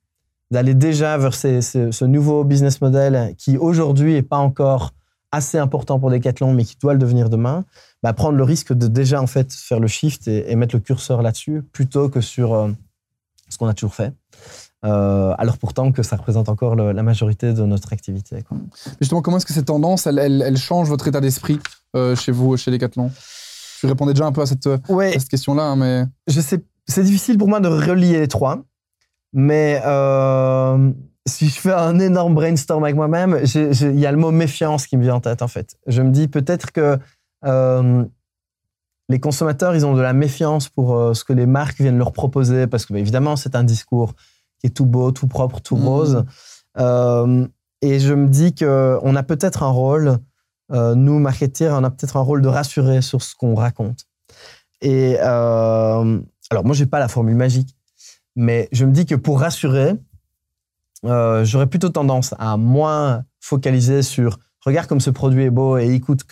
d'aller 0.50 0.74
déjà 0.74 1.16
vers 1.18 1.34
ce 1.34 2.04
nouveau 2.04 2.44
business 2.44 2.80
model 2.80 3.34
qui 3.36 3.56
aujourd'hui 3.56 4.14
n'est 4.14 4.22
pas 4.22 4.38
encore 4.38 4.92
assez 5.32 5.58
important 5.58 6.00
pour 6.00 6.10
Decathlon, 6.10 6.52
mais 6.52 6.64
qui 6.64 6.76
doit 6.80 6.92
le 6.92 6.98
devenir 6.98 7.30
demain, 7.30 7.64
bah, 8.02 8.12
prendre 8.12 8.36
le 8.36 8.44
risque 8.44 8.72
de 8.72 8.88
déjà 8.88 9.22
en 9.22 9.26
fait 9.26 9.52
faire 9.52 9.80
le 9.80 9.86
shift 9.86 10.26
et, 10.26 10.54
mettre 10.56 10.74
le 10.74 10.80
curseur 10.80 11.22
là-dessus 11.22 11.62
plutôt 11.72 12.08
que 12.08 12.20
sur 12.20 12.54
euh, 12.54 12.70
ce 13.50 13.58
qu'on 13.58 13.66
a 13.66 13.74
toujours 13.74 13.94
fait. 13.94 14.12
Euh, 14.84 15.34
alors 15.36 15.58
pourtant 15.58 15.92
que 15.92 16.02
ça 16.02 16.16
représente 16.16 16.48
encore 16.48 16.74
la 16.74 17.02
majorité 17.02 17.52
de 17.52 17.62
notre 17.64 17.92
activité. 17.92 18.42
Justement, 19.00 19.20
comment 19.20 19.36
est-ce 19.36 19.46
que 19.46 19.52
cette 19.52 19.66
tendance, 19.66 20.06
elle, 20.06 20.18
elle, 20.18 20.56
change 20.56 20.88
votre 20.88 21.06
état 21.06 21.20
d'esprit 21.20 21.60
euh, 21.94 22.16
chez 22.16 22.32
vous, 22.32 22.56
chez 22.56 22.70
Decathlon? 22.70 23.10
Tu 23.80 23.86
répondais 23.86 24.14
déjà 24.14 24.26
un 24.26 24.32
peu 24.32 24.42
à 24.42 24.46
cette, 24.46 24.68
cette 24.68 25.28
question-là, 25.28 25.62
hein, 25.62 25.76
mais... 25.76 26.04
Je 26.26 26.40
sais, 26.40 26.64
c'est 26.86 27.02
difficile 27.02 27.36
pour 27.36 27.48
moi 27.48 27.60
de 27.60 27.68
relier 27.68 28.20
les 28.20 28.28
trois, 28.28 28.62
mais 29.32 29.80
si 31.26 31.48
je 31.48 31.60
fais 31.60 31.72
un 31.72 31.98
énorme 31.98 32.34
brainstorm 32.34 32.82
avec 32.84 32.96
moi-même, 32.96 33.40
il 33.54 34.00
y 34.00 34.06
a 34.06 34.12
le 34.12 34.18
mot 34.18 34.30
méfiance 34.30 34.86
qui 34.86 34.96
me 34.96 35.02
vient 35.02 35.16
en 35.16 35.20
tête, 35.20 35.42
en 35.42 35.48
fait. 35.48 35.76
Je 35.86 36.02
me 36.02 36.10
dis 36.10 36.28
peut-être 36.28 36.72
que 36.72 36.98
euh, 37.44 38.04
les 39.10 39.20
consommateurs, 39.20 39.74
ils 39.74 39.84
ont 39.84 39.94
de 39.94 40.00
la 40.00 40.12
méfiance 40.12 40.68
pour 40.68 40.96
euh, 40.96 41.14
ce 41.14 41.24
que 41.24 41.32
les 41.32 41.46
marques 41.46 41.80
viennent 41.80 41.98
leur 41.98 42.12
proposer, 42.12 42.66
parce 42.66 42.86
que, 42.86 42.92
bah, 42.92 42.98
évidemment, 42.98 43.36
c'est 43.36 43.54
un 43.54 43.64
discours 43.64 44.14
qui 44.58 44.68
est 44.68 44.70
tout 44.70 44.86
beau, 44.86 45.10
tout 45.12 45.26
propre, 45.26 45.60
tout 45.60 45.76
mmh. 45.76 45.84
rose. 45.84 46.24
Euh, 46.78 47.46
et 47.82 47.98
je 47.98 48.14
me 48.14 48.28
dis 48.28 48.54
qu'on 48.54 49.16
a 49.16 49.22
peut-être 49.22 49.62
un 49.62 49.70
rôle, 49.70 50.18
nous, 50.72 51.18
marketeurs, 51.18 51.80
on 51.80 51.82
a 51.82 51.90
peut-être 51.90 52.16
un 52.16 52.20
rôle 52.20 52.42
de 52.42 52.48
rassurer 52.48 53.02
sur 53.02 53.22
ce 53.22 53.34
qu'on 53.34 53.56
raconte. 53.56 54.06
Et 54.80 55.18
alors, 55.18 56.64
moi, 56.64 56.74
je 56.74 56.84
n'ai 56.84 56.86
pas 56.88 57.00
la 57.00 57.08
formule 57.08 57.34
magique, 57.34 57.76
mais 58.36 58.68
je 58.70 58.84
me 58.84 58.92
dis 58.92 59.06
que 59.06 59.16
pour 59.16 59.40
rassurer, 59.40 59.94
euh, 61.04 61.44
j'aurais 61.44 61.66
plutôt 61.66 61.88
tendance 61.88 62.34
à 62.38 62.56
moins 62.56 63.24
focaliser 63.40 64.02
sur 64.02 64.38
regarde 64.60 64.86
comme 64.86 65.00
ce 65.00 65.10
produit 65.10 65.44
est 65.44 65.50
beau 65.50 65.78
et 65.78 65.86
il 65.86 66.00
coûte 66.00 66.24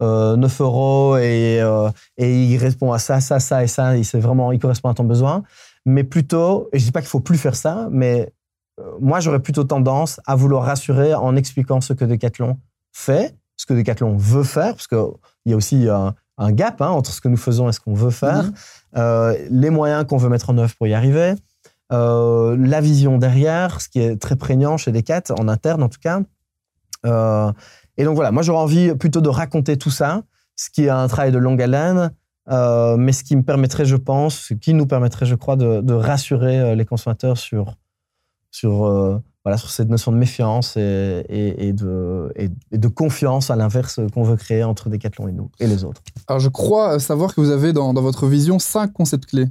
que 0.00 0.36
9 0.36 0.60
euh, 0.60 0.64
euros 0.64 1.16
et, 1.16 1.60
euh, 1.60 1.90
et, 2.16 2.44
il 2.44 2.56
répond 2.56 2.92
à 2.92 2.98
ça, 2.98 3.20
ça, 3.20 3.38
ça 3.38 3.62
et 3.62 3.66
ça, 3.66 3.96
il, 3.96 4.04
vraiment, 4.20 4.52
il 4.52 4.58
correspond 4.58 4.88
à 4.88 4.94
ton 4.94 5.04
besoin. 5.04 5.42
Mais 5.86 6.04
plutôt, 6.04 6.68
et 6.72 6.78
je 6.78 6.84
dis 6.84 6.92
pas 6.92 7.00
qu'il 7.00 7.08
faut 7.08 7.20
plus 7.20 7.38
faire 7.38 7.56
ça, 7.56 7.88
mais 7.90 8.32
moi 9.00 9.20
j'aurais 9.20 9.40
plutôt 9.40 9.64
tendance 9.64 10.20
à 10.26 10.36
vouloir 10.36 10.64
rassurer 10.64 11.14
en 11.14 11.36
expliquant 11.36 11.80
ce 11.80 11.92
que 11.92 12.04
Decathlon 12.04 12.58
fait, 12.92 13.36
ce 13.56 13.66
que 13.66 13.74
Decathlon 13.74 14.16
veut 14.16 14.42
faire, 14.42 14.74
parce 14.74 14.86
qu'il 14.86 15.06
y 15.46 15.52
a 15.52 15.56
aussi 15.56 15.86
un, 15.88 16.14
gap 16.52 16.80
hein, 16.80 16.88
entre 16.88 17.12
ce 17.12 17.20
que 17.20 17.28
nous 17.28 17.36
faisons 17.36 17.68
et 17.68 17.72
ce 17.72 17.80
qu'on 17.80 17.94
veut 17.94 18.10
faire, 18.10 18.50
mm-hmm. 18.94 19.48
les 19.50 19.70
moyens 19.70 20.06
qu'on 20.06 20.16
veut 20.16 20.30
mettre 20.30 20.50
en 20.50 20.58
œuvre 20.58 20.74
pour 20.76 20.86
y 20.86 20.94
arriver. 20.94 21.34
Euh, 21.92 22.56
la 22.58 22.80
vision 22.80 23.18
derrière, 23.18 23.80
ce 23.80 23.88
qui 23.88 24.00
est 24.00 24.16
très 24.16 24.36
prégnant 24.36 24.76
chez 24.76 24.92
Decat, 24.92 25.22
en 25.38 25.48
interne 25.48 25.82
en 25.82 25.88
tout 25.88 25.98
cas. 26.00 26.20
Euh, 27.06 27.52
et 28.00 28.04
donc 28.04 28.14
voilà, 28.14 28.32
moi 28.32 28.42
j'aurais 28.42 28.62
envie 28.62 28.94
plutôt 28.94 29.20
de 29.20 29.28
raconter 29.28 29.76
tout 29.76 29.90
ça, 29.90 30.22
ce 30.56 30.70
qui 30.70 30.84
est 30.84 30.88
un 30.88 31.06
travail 31.06 31.32
de 31.32 31.38
longue 31.38 31.60
haleine, 31.60 32.12
euh, 32.50 32.96
mais 32.96 33.12
ce 33.12 33.22
qui 33.22 33.36
me 33.36 33.42
permettrait, 33.42 33.84
je 33.84 33.96
pense, 33.96 34.36
ce 34.36 34.54
qui 34.54 34.74
nous 34.74 34.86
permettrait, 34.86 35.26
je 35.26 35.34
crois, 35.34 35.56
de, 35.56 35.92
rassurer 35.92 36.74
les 36.74 36.84
consommateurs 36.84 37.36
sur, 37.36 37.76
sur, 38.50 38.78
voilà, 39.44 39.58
sur 39.58 39.70
cette 39.70 39.88
notion 39.88 40.12
de 40.12 40.16
méfiance 40.16 40.76
et, 40.76 41.72
de, 41.74 42.88
confiance, 42.88 43.50
à 43.50 43.56
l'inverse, 43.56 44.00
qu'on 44.14 44.22
veut 44.22 44.36
créer 44.36 44.64
entre 44.64 44.88
Decathlon 44.88 45.28
et 45.28 45.32
nous, 45.32 45.50
et 45.60 45.66
les 45.66 45.84
autres. 45.84 46.02
Alors 46.26 46.40
je 46.40 46.48
crois 46.48 46.98
savoir 46.98 47.34
que 47.34 47.40
vous 47.40 47.50
avez 47.50 47.72
dans 47.72 47.92
votre 47.92 48.26
vision 48.26 48.58
cinq 48.58 48.92
concepts 48.92 49.26
clés. 49.26 49.48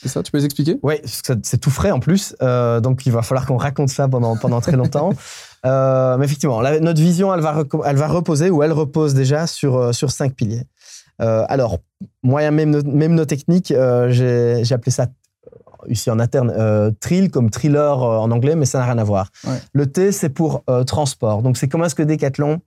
C'est 0.00 0.08
ça, 0.08 0.22
tu 0.22 0.30
peux 0.30 0.38
les 0.38 0.44
expliquer? 0.44 0.78
Oui, 0.84 0.94
c'est 1.04 1.58
tout 1.58 1.70
frais 1.70 1.90
en 1.90 1.98
plus, 1.98 2.36
euh, 2.40 2.80
donc 2.80 3.04
il 3.04 3.10
va 3.12 3.22
falloir 3.22 3.46
qu'on 3.46 3.56
raconte 3.56 3.88
ça 3.88 4.06
pendant, 4.06 4.36
pendant 4.36 4.60
très 4.60 4.76
longtemps. 4.76 5.10
euh, 5.66 6.16
mais 6.16 6.24
effectivement, 6.24 6.62
notre 6.62 7.00
vision, 7.00 7.34
elle 7.34 7.40
va, 7.40 7.64
elle 7.84 7.96
va 7.96 8.06
reposer, 8.06 8.48
ou 8.48 8.62
elle 8.62 8.72
repose 8.72 9.14
déjà 9.14 9.48
sur, 9.48 9.76
euh, 9.76 9.92
sur 9.92 10.12
cinq 10.12 10.34
piliers. 10.34 10.62
Euh, 11.20 11.44
alors, 11.48 11.78
moyen 12.22 12.52
même, 12.52 12.80
même 12.82 13.26
techniques, 13.26 13.72
euh, 13.72 14.08
j'ai 14.10 14.72
appelé 14.72 14.92
ça 14.92 15.08
ici 15.88 16.12
en 16.12 16.20
interne 16.20 16.94
trill, 17.00 17.30
comme 17.32 17.50
thriller 17.50 18.00
en 18.00 18.30
anglais, 18.30 18.54
mais 18.54 18.66
ça 18.66 18.78
n'a 18.78 18.84
rien 18.84 18.98
à 18.98 19.04
voir. 19.04 19.30
Le 19.72 19.90
T, 19.90 20.12
c'est 20.12 20.28
pour 20.28 20.64
transport. 20.86 21.42
Donc, 21.42 21.56
c'est 21.56 21.68
comment 21.68 21.84
est-ce 21.84 21.94
que 21.94 22.02
Decathlon 22.02 22.60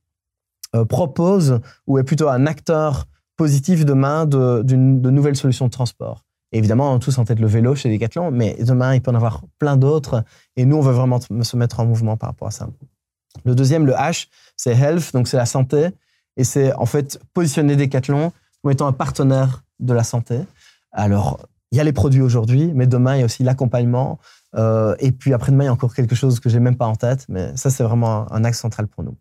propose, 0.90 1.60
ou 1.88 2.00
est 2.00 2.04
plutôt 2.04 2.30
un 2.30 2.46
acteur 2.48 3.06
positif 3.36 3.86
demain 3.86 4.26
de, 4.26 4.64
de 4.64 4.76
nouvelles 4.76 5.36
solutions 5.36 5.66
de 5.66 5.72
transport 5.72 6.24
évidemment, 6.52 6.94
on 6.94 6.98
a 6.98 7.00
tous 7.00 7.18
en 7.18 7.26
tête 7.26 7.40
le 7.40 7.48
vélo 7.48 7.76
chez 7.76 7.90
Decathlon, 7.90 8.32
mais 8.32 8.58
demain, 8.60 8.94
il 8.94 9.02
peut 9.02 9.12
en 9.12 9.16
avoir 9.16 9.44
plein 9.60 9.78
d'autres. 9.78 10.24
Et 10.56 10.66
nous, 10.66 10.78
on 10.78 10.82
veut 10.82 10.94
vraiment 10.94 11.20
se 11.20 11.58
mettre 11.58 11.80
en 11.80 11.86
mouvement 11.86 12.18
par 12.18 12.30
rapport 12.30 12.48
à 12.48 12.52
ça. 12.52 12.68
Le 13.46 13.56
deuxième, 13.56 13.86
le 13.86 13.94
H, 13.94 14.28
c'est 14.58 14.76
health, 14.76 15.14
donc 15.14 15.28
c'est 15.28 15.38
la 15.38 15.46
santé. 15.46 15.90
Et 16.38 16.44
c'est 16.44 16.74
en 16.74 16.86
fait 16.86 17.20
positionner 17.34 17.76
Decathlon 17.76 18.32
comme 18.62 18.72
étant 18.72 18.88
un 18.88 18.94
partenaire 18.94 19.64
de 19.80 19.94
la 19.94 20.04
santé. 20.04 20.40
Alors, 20.92 21.40
il 21.72 21.78
y 21.78 21.82
a 21.82 21.84
les 21.84 21.94
produits 21.94 22.22
aujourd'hui, 22.22 22.72
mais 22.74 22.86
demain, 22.86 23.16
il 23.16 23.20
y 23.20 23.22
a 23.22 23.26
aussi 23.26 23.44
l'accompagnement. 23.44 24.20
Euh, 24.56 24.96
et 25.00 25.12
puis 25.12 25.34
après-demain, 25.34 25.64
il 25.64 25.68
y 25.68 25.70
a 25.70 25.74
encore 25.74 25.96
quelque 25.96 26.16
chose 26.16 26.40
que 26.40 26.50
j'ai 26.50 26.60
même 26.60 26.76
pas 26.76 26.86
en 26.86 26.96
tête, 26.96 27.26
mais 27.30 27.56
ça, 27.56 27.70
c'est 27.70 27.84
vraiment 27.84 28.32
un 28.32 28.44
axe 28.44 28.60
central 28.60 28.88
pour 28.88 29.04
nous. 29.04 29.16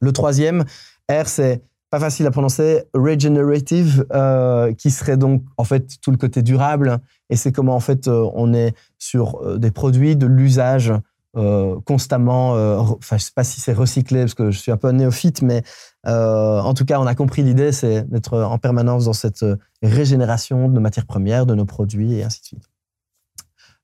Le 0.00 0.12
troisième, 0.12 0.64
R, 1.10 1.26
c'est 1.26 1.62
pas 1.94 2.00
facile 2.00 2.26
à 2.26 2.32
prononcer, 2.32 2.82
regenerative, 2.92 4.04
euh, 4.12 4.72
qui 4.72 4.90
serait 4.90 5.16
donc 5.16 5.44
en 5.56 5.62
fait 5.62 6.00
tout 6.02 6.10
le 6.10 6.16
côté 6.16 6.42
durable. 6.42 6.98
Et 7.30 7.36
c'est 7.36 7.52
comment 7.52 7.76
en 7.76 7.80
fait 7.80 8.08
euh, 8.08 8.28
on 8.34 8.52
est 8.52 8.74
sur 8.98 9.40
euh, 9.44 9.58
des 9.58 9.70
produits 9.70 10.16
de 10.16 10.26
l'usage 10.26 10.92
constamment. 11.84 12.52
Enfin, 12.78 13.16
je 13.16 13.24
sais 13.24 13.32
pas 13.34 13.42
si 13.42 13.60
c'est 13.60 13.72
recyclé 13.72 14.20
parce 14.20 14.34
que 14.34 14.52
je 14.52 14.58
suis 14.60 14.70
un 14.70 14.76
peu 14.76 14.90
néophyte, 14.90 15.42
mais 15.42 15.64
en 16.04 16.72
tout 16.74 16.84
cas, 16.84 17.00
on 17.00 17.06
a 17.06 17.16
compris 17.16 17.42
l'idée, 17.42 17.72
c'est 17.72 18.08
d'être 18.08 18.38
en 18.38 18.56
permanence 18.58 19.06
dans 19.06 19.12
cette 19.12 19.44
régénération 19.82 20.68
de 20.68 20.78
matières 20.78 21.06
premières, 21.06 21.44
de 21.44 21.56
nos 21.56 21.64
produits 21.64 22.14
et 22.14 22.22
ainsi 22.22 22.40
de 22.40 22.46
suite. 22.46 22.70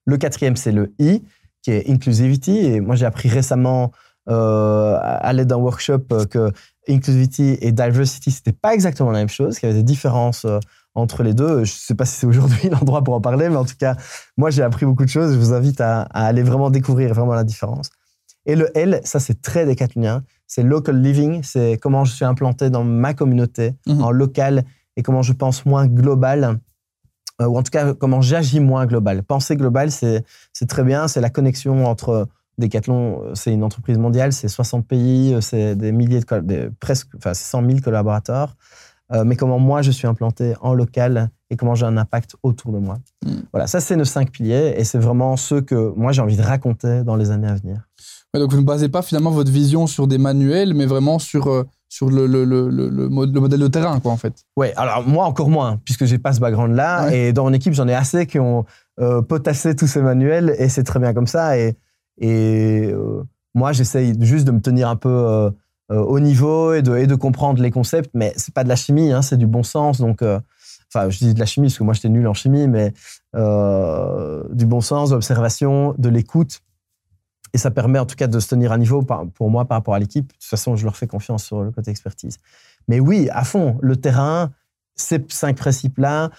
Le 0.05 0.17
quatrième, 0.17 0.55
c'est 0.55 0.71
le 0.71 0.95
I, 1.01 1.25
qui 1.63 1.73
est 1.73 1.91
inclusivity. 1.91 2.57
Et 2.59 2.81
moi, 2.81 2.95
j'ai 2.95 3.05
appris 3.05 3.29
récemment 3.29 3.91
à 4.29 5.33
l'aide 5.33 5.49
d'un 5.49 5.57
workshop 5.57 6.07
que 6.31 6.53
inclusivity 6.91 7.59
et 7.61 7.73
diversity, 7.73 8.31
c'était 8.31 8.53
pas 8.53 8.75
exactement 8.75 9.11
la 9.11 9.19
même 9.19 9.29
chose, 9.29 9.59
qu'il 9.59 9.69
y 9.69 9.73
avait 9.73 9.81
des 9.81 9.85
différences 9.85 10.45
euh, 10.45 10.59
entre 10.95 11.23
les 11.23 11.35
deux. 11.35 11.65
Je 11.65 11.73
sais 11.73 11.95
pas 11.95 12.05
si 12.05 12.17
c'est 12.17 12.27
aujourd'hui 12.27 12.69
l'endroit 12.71 13.03
pour 13.03 13.15
en 13.15 13.21
parler, 13.21 13.49
mais 13.49 13.57
en 13.57 13.65
tout 13.65 13.77
cas, 13.79 13.97
moi, 14.37 14.51
j'ai 14.51 14.63
appris 14.63 14.87
beaucoup 14.87 15.05
de 15.05 15.11
choses. 15.11 15.35
Je 15.35 15.39
vous 15.39 15.53
invite 15.53 15.81
à, 15.81 16.03
aller 16.03 16.43
vraiment 16.43 16.71
découvrir 16.71 17.15
vraiment 17.15 17.35
la 17.35 17.45
différence. 17.45 17.91
Et 18.47 18.57
le 18.57 18.77
L, 18.77 19.01
ça, 19.05 19.21
c'est 19.21 19.43
très 19.43 19.67
décathlonien. 19.67 20.23
C'est 20.47 20.63
local 20.63 21.01
living. 21.01 21.43
C'est 21.43 21.79
comment 21.81 22.05
je 22.05 22.13
suis 22.13 22.25
implanté 22.25 22.71
dans 22.71 22.85
ma 22.85 23.15
communauté, 23.15 23.75
mhm. 23.87 24.03
en 24.03 24.11
local, 24.11 24.65
et 24.97 25.03
comment 25.03 25.23
je 25.23 25.33
pense 25.33 25.67
moins 25.67 25.87
global. 25.87 26.59
Euh, 27.41 27.47
ou 27.47 27.57
en 27.57 27.63
tout 27.63 27.71
cas, 27.71 27.95
comment 27.95 28.21
j'agis 28.21 28.61
moins 28.61 28.87
global. 28.87 29.23
Penser 29.23 29.57
global, 29.57 29.91
c'est 29.91 30.25
très 30.69 30.85
bien. 30.85 31.09
C'est 31.09 31.21
la 31.21 31.31
connexion 31.31 31.87
entre 31.87 32.29
Decathlon, 32.59 33.23
euh, 33.23 33.35
c'est 33.35 33.53
une 33.53 33.65
entreprise 33.65 33.99
mondiale, 33.99 34.33
c'est 34.33 34.49
60 34.49 34.87
pays, 34.87 35.35
euh, 35.35 35.41
c'est 35.41 35.75
des 35.75 35.93
milliers 35.93 36.21
de, 36.21 36.73
presque, 36.81 37.09
enfin, 37.17 37.35
100 37.35 37.67
000 37.67 37.81
collaborateurs. 37.81 38.57
Euh, 39.13 39.25
mais 39.25 39.35
comment 39.35 39.59
moi 39.59 39.83
je 39.83 39.91
suis 39.91 40.07
implanté 40.07 40.55
en 40.61 40.73
local 40.73 41.31
et 41.51 41.57
comment 41.57 41.75
j'ai 41.75 41.85
un 41.85 41.97
impact 41.97 42.37
autour 42.45 42.71
de 42.71 42.79
moi. 42.79 42.99
Hmm. 43.27 43.41
Voilà, 43.53 43.67
ça 43.67 43.81
c'est 43.81 43.97
nos 43.97 44.05
cinq 44.05 44.31
piliers 44.31 44.75
et 44.77 44.85
c'est 44.85 44.99
vraiment 44.99 45.37
ceux 45.37 45.61
que 45.63 45.93
moi 45.97 46.13
j'ai 46.13 46.23
envie 46.23 46.37
de 46.37 46.43
raconter 46.43 47.03
dans 47.03 47.17
les 47.17 47.33
années 47.33 47.49
à 47.49 47.57
venir. 47.57 47.89
donc 48.35 48.53
vous 48.53 48.61
ne 48.61 48.65
basez 48.65 48.89
pas 48.89 49.03
finalement 49.03 49.33
votre 49.33 49.51
vision 49.51 49.89
sur 49.89 50.07
des 50.07 50.19
manuels, 50.19 50.75
mais 50.75 50.87
vraiment 50.87 51.19
sur, 51.19 51.67
sur 51.89 52.09
le, 52.09 52.29
le, 52.29 52.45
le, 52.45 52.69
le, 52.69 53.09
modèle 53.09 53.59
de 53.59 53.67
terrain, 53.67 53.99
quoi, 53.99 54.13
en 54.13 54.17
fait. 54.17 54.45
Oui, 54.57 54.69
alors 54.77 55.05
moi 55.09 55.25
encore 55.25 55.51
moins, 55.51 55.81
puisque 55.85 56.05
j'ai 56.05 56.19
pas 56.19 56.33
ce 56.33 56.39
background-là. 56.39 57.13
Et 57.13 57.33
dans 57.33 57.43
mon 57.43 57.53
équipe, 57.53 57.73
j'en 57.73 57.89
ai 57.89 57.95
assez 57.95 58.29
qui 58.29 58.39
ont 58.39 58.65
potassé 59.29 59.75
tous 59.75 59.89
ces 59.89 60.03
manuels 60.03 60.55
et 60.57 60.69
c'est 60.69 60.85
très 60.85 61.01
bien 61.01 61.13
comme 61.15 61.27
ça. 61.27 61.59
Et 61.59 61.77
et 62.21 62.91
euh, 62.93 63.23
moi, 63.55 63.73
j'essaye 63.73 64.15
juste 64.21 64.47
de 64.47 64.53
me 64.53 64.61
tenir 64.61 64.89
un 64.89 64.97
peu 64.97 65.09
euh, 65.09 65.51
euh, 65.91 65.99
au 65.99 66.21
niveau 66.21 66.75
et 66.75 66.83
de, 66.83 67.15
comprendre 67.15 67.61
les 67.63 67.71
concepts, 67.71 68.11
mais 68.15 68.33
c'est 68.37 68.55
pas 68.55 68.63
de 68.63 68.69
la 68.69 68.77
chimie, 68.77 69.11
hein, 69.11 69.23
c'est 69.23 69.39
du 69.39 69.47
bon 69.47 69.63
sens. 69.63 69.99
Donc, 69.99 70.23
enfin, 70.23 71.09
je 71.11 71.19
dis 71.19 71.35
de 71.35 71.41
la 71.41 71.47
chimie 71.47 71.69
parce 71.69 71.79
que 71.79 71.85
moi, 71.85 71.95
j'étais 71.95 72.11
nul 72.11 72.29
en 72.29 72.35
chimie, 72.35 72.69
mais 72.69 72.93
du 73.35 74.67
bon 74.67 74.81
sens, 74.81 75.11
de 75.11 75.15
l'observation, 75.15 75.95
de 75.99 76.09
l'écoute. 76.09 76.61
Et 77.53 77.59
ça 77.59 77.73
permet 77.73 77.99
en 77.99 78.07
tout 78.07 78.15
cas 78.15 78.29
de 78.29 78.39
se 78.39 78.49
tenir 78.49 78.71
à 78.71 78.79
niveau 78.79 79.03
pour 79.03 79.51
moi 79.51 79.65
par 79.65 79.79
rapport 79.79 79.95
à 79.95 79.99
l'équipe. 79.99 80.29
De 80.29 80.33
toute 80.35 80.45
façon, 80.45 80.77
je 80.77 80.85
leur 80.85 80.97
fais 80.97 81.09
confiance 81.09 81.43
sur 81.43 81.63
le 81.63 81.73
côté 81.73 81.91
expertise. 81.91 82.37
Mais 82.87 83.01
oui, 83.01 83.29
à 83.33 83.43
fond, 83.43 83.77
le 83.83 83.97
terrain, 83.97 84.53
ces 84.95 85.25
cinq 85.29 85.57
principes-là, 85.57 86.31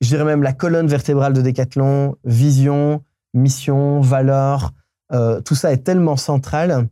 je 0.00 0.08
dirais 0.08 0.24
même 0.24 0.42
la 0.42 0.52
colonne 0.52 0.88
vertébrale 0.88 1.32
de 1.32 1.42
Decathlon, 1.42 2.16
vision, 2.24 3.04
mission, 3.34 4.00
valeur, 4.00 4.72
euh, 5.12 5.40
tout 5.40 5.54
ça 5.54 5.72
est 5.72 5.78
tellement 5.78 6.16
central 6.16 6.88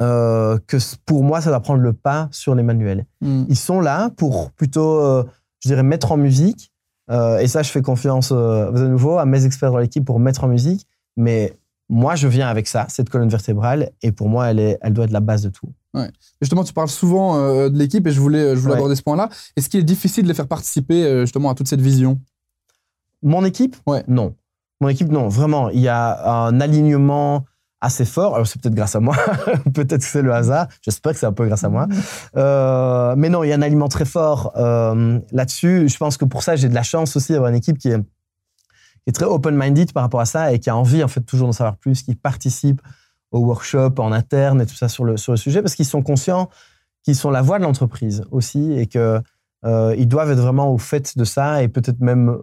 euh, 0.00 0.58
que 0.66 0.76
pour 1.06 1.24
moi, 1.24 1.40
ça 1.40 1.50
doit 1.50 1.60
prendre 1.60 1.82
le 1.82 1.92
pas 1.92 2.28
sur 2.30 2.54
les 2.54 2.62
manuels. 2.62 3.06
Hmm. 3.20 3.44
Ils 3.48 3.56
sont 3.58 3.80
là 3.80 4.10
pour 4.16 4.52
plutôt, 4.52 5.00
euh, 5.00 5.24
je 5.62 5.68
dirais, 5.68 5.82
mettre 5.82 6.12
en 6.12 6.16
musique. 6.16 6.72
et 7.10 7.48
ça, 7.48 7.62
je 7.62 7.70
fais 7.70 7.82
confiance 7.82 8.32
de 8.32 8.86
nouveau 8.86 9.18
à 9.18 9.24
mes 9.24 9.44
experts 9.46 9.72
dans 9.72 9.78
l'équipe 9.78 10.04
pour 10.04 10.20
mettre 10.20 10.44
en 10.44 10.48
musique. 10.48 10.86
Mais 11.16 11.56
moi, 11.88 12.16
je 12.16 12.28
viens 12.28 12.48
avec 12.48 12.68
ça, 12.68 12.86
cette 12.88 13.08
colonne 13.08 13.30
vertébrale, 13.30 13.90
et 14.02 14.12
pour 14.12 14.28
moi, 14.28 14.50
elle, 14.50 14.60
est, 14.60 14.78
elle 14.82 14.92
doit 14.92 15.06
être 15.06 15.10
la 15.10 15.20
base 15.20 15.42
de 15.42 15.48
tout. 15.48 15.72
Ouais. 15.94 16.10
Justement, 16.42 16.64
tu 16.64 16.74
parles 16.74 16.90
souvent 16.90 17.38
de 17.70 17.78
l'équipe, 17.78 18.06
et 18.06 18.10
je 18.10 18.20
voulais, 18.20 18.54
je 18.54 18.60
voulais 18.60 18.74
aborder 18.74 18.94
ce 18.94 19.02
point-là. 19.02 19.30
Est-ce 19.56 19.70
qu'il 19.70 19.80
est 19.80 19.84
difficile 19.84 20.24
de 20.24 20.28
les 20.28 20.34
faire 20.34 20.46
participer 20.46 21.20
justement 21.20 21.48
à 21.48 21.54
toute 21.54 21.66
cette 21.66 21.80
vision? 21.80 22.20
Mon 23.22 23.44
équipe? 23.44 23.74
Ouais. 23.86 24.04
Non. 24.06 24.34
Mon 24.80 24.88
équipe, 24.88 25.10
non, 25.10 25.28
vraiment, 25.28 25.70
il 25.70 25.80
y 25.80 25.88
a 25.88 26.44
un 26.46 26.60
alignement 26.60 27.44
assez 27.80 28.04
fort. 28.04 28.34
Alors, 28.34 28.46
c'est 28.46 28.60
peut-être 28.60 28.74
grâce 28.74 28.94
à 28.94 29.00
moi, 29.00 29.16
peut-être 29.74 29.98
que 29.98 30.04
c'est 30.04 30.22
le 30.22 30.32
hasard. 30.32 30.68
J'espère 30.82 31.12
que 31.12 31.18
c'est 31.18 31.26
un 31.26 31.32
peu 31.32 31.46
grâce 31.46 31.64
à 31.64 31.68
moi. 31.68 31.86
Euh, 32.36 33.14
mais 33.16 33.28
non, 33.28 33.44
il 33.44 33.48
y 33.48 33.52
a 33.52 33.56
un 33.56 33.62
aliment 33.62 33.88
très 33.88 34.04
fort 34.04 34.52
euh, 34.56 35.18
là-dessus. 35.32 35.88
Je 35.88 35.96
pense 35.96 36.16
que 36.16 36.24
pour 36.24 36.42
ça, 36.42 36.56
j'ai 36.56 36.68
de 36.68 36.74
la 36.74 36.82
chance 36.82 37.16
aussi 37.16 37.32
d'avoir 37.32 37.50
une 37.50 37.56
équipe 37.56 37.78
qui 37.78 37.88
est, 37.88 38.02
très 39.14 39.24
open-minded 39.24 39.92
par 39.94 40.02
rapport 40.02 40.20
à 40.20 40.26
ça 40.26 40.52
et 40.52 40.58
qui 40.58 40.68
a 40.68 40.76
envie, 40.76 41.02
en 41.02 41.08
fait, 41.08 41.22
toujours 41.22 41.48
d'en 41.48 41.52
savoir 41.52 41.76
plus, 41.76 42.02
qui 42.02 42.14
participe 42.14 42.82
aux 43.30 43.40
workshops 43.40 43.98
en 43.98 44.12
interne 44.12 44.60
et 44.60 44.66
tout 44.66 44.74
ça 44.74 44.88
sur 44.88 45.04
le, 45.04 45.16
sujet 45.16 45.62
parce 45.62 45.74
qu'ils 45.74 45.86
sont 45.86 46.02
conscients 46.02 46.50
qu'ils 47.02 47.16
sont 47.16 47.30
la 47.30 47.40
voix 47.40 47.58
de 47.58 47.64
l'entreprise 47.64 48.24
aussi 48.30 48.72
et 48.72 48.86
qu'ils 48.86 49.22
euh, 49.64 50.04
doivent 50.04 50.30
être 50.30 50.40
vraiment 50.40 50.72
au 50.72 50.78
fait 50.78 51.16
de 51.16 51.24
ça 51.24 51.62
et 51.62 51.68
peut-être 51.68 52.00
même 52.00 52.36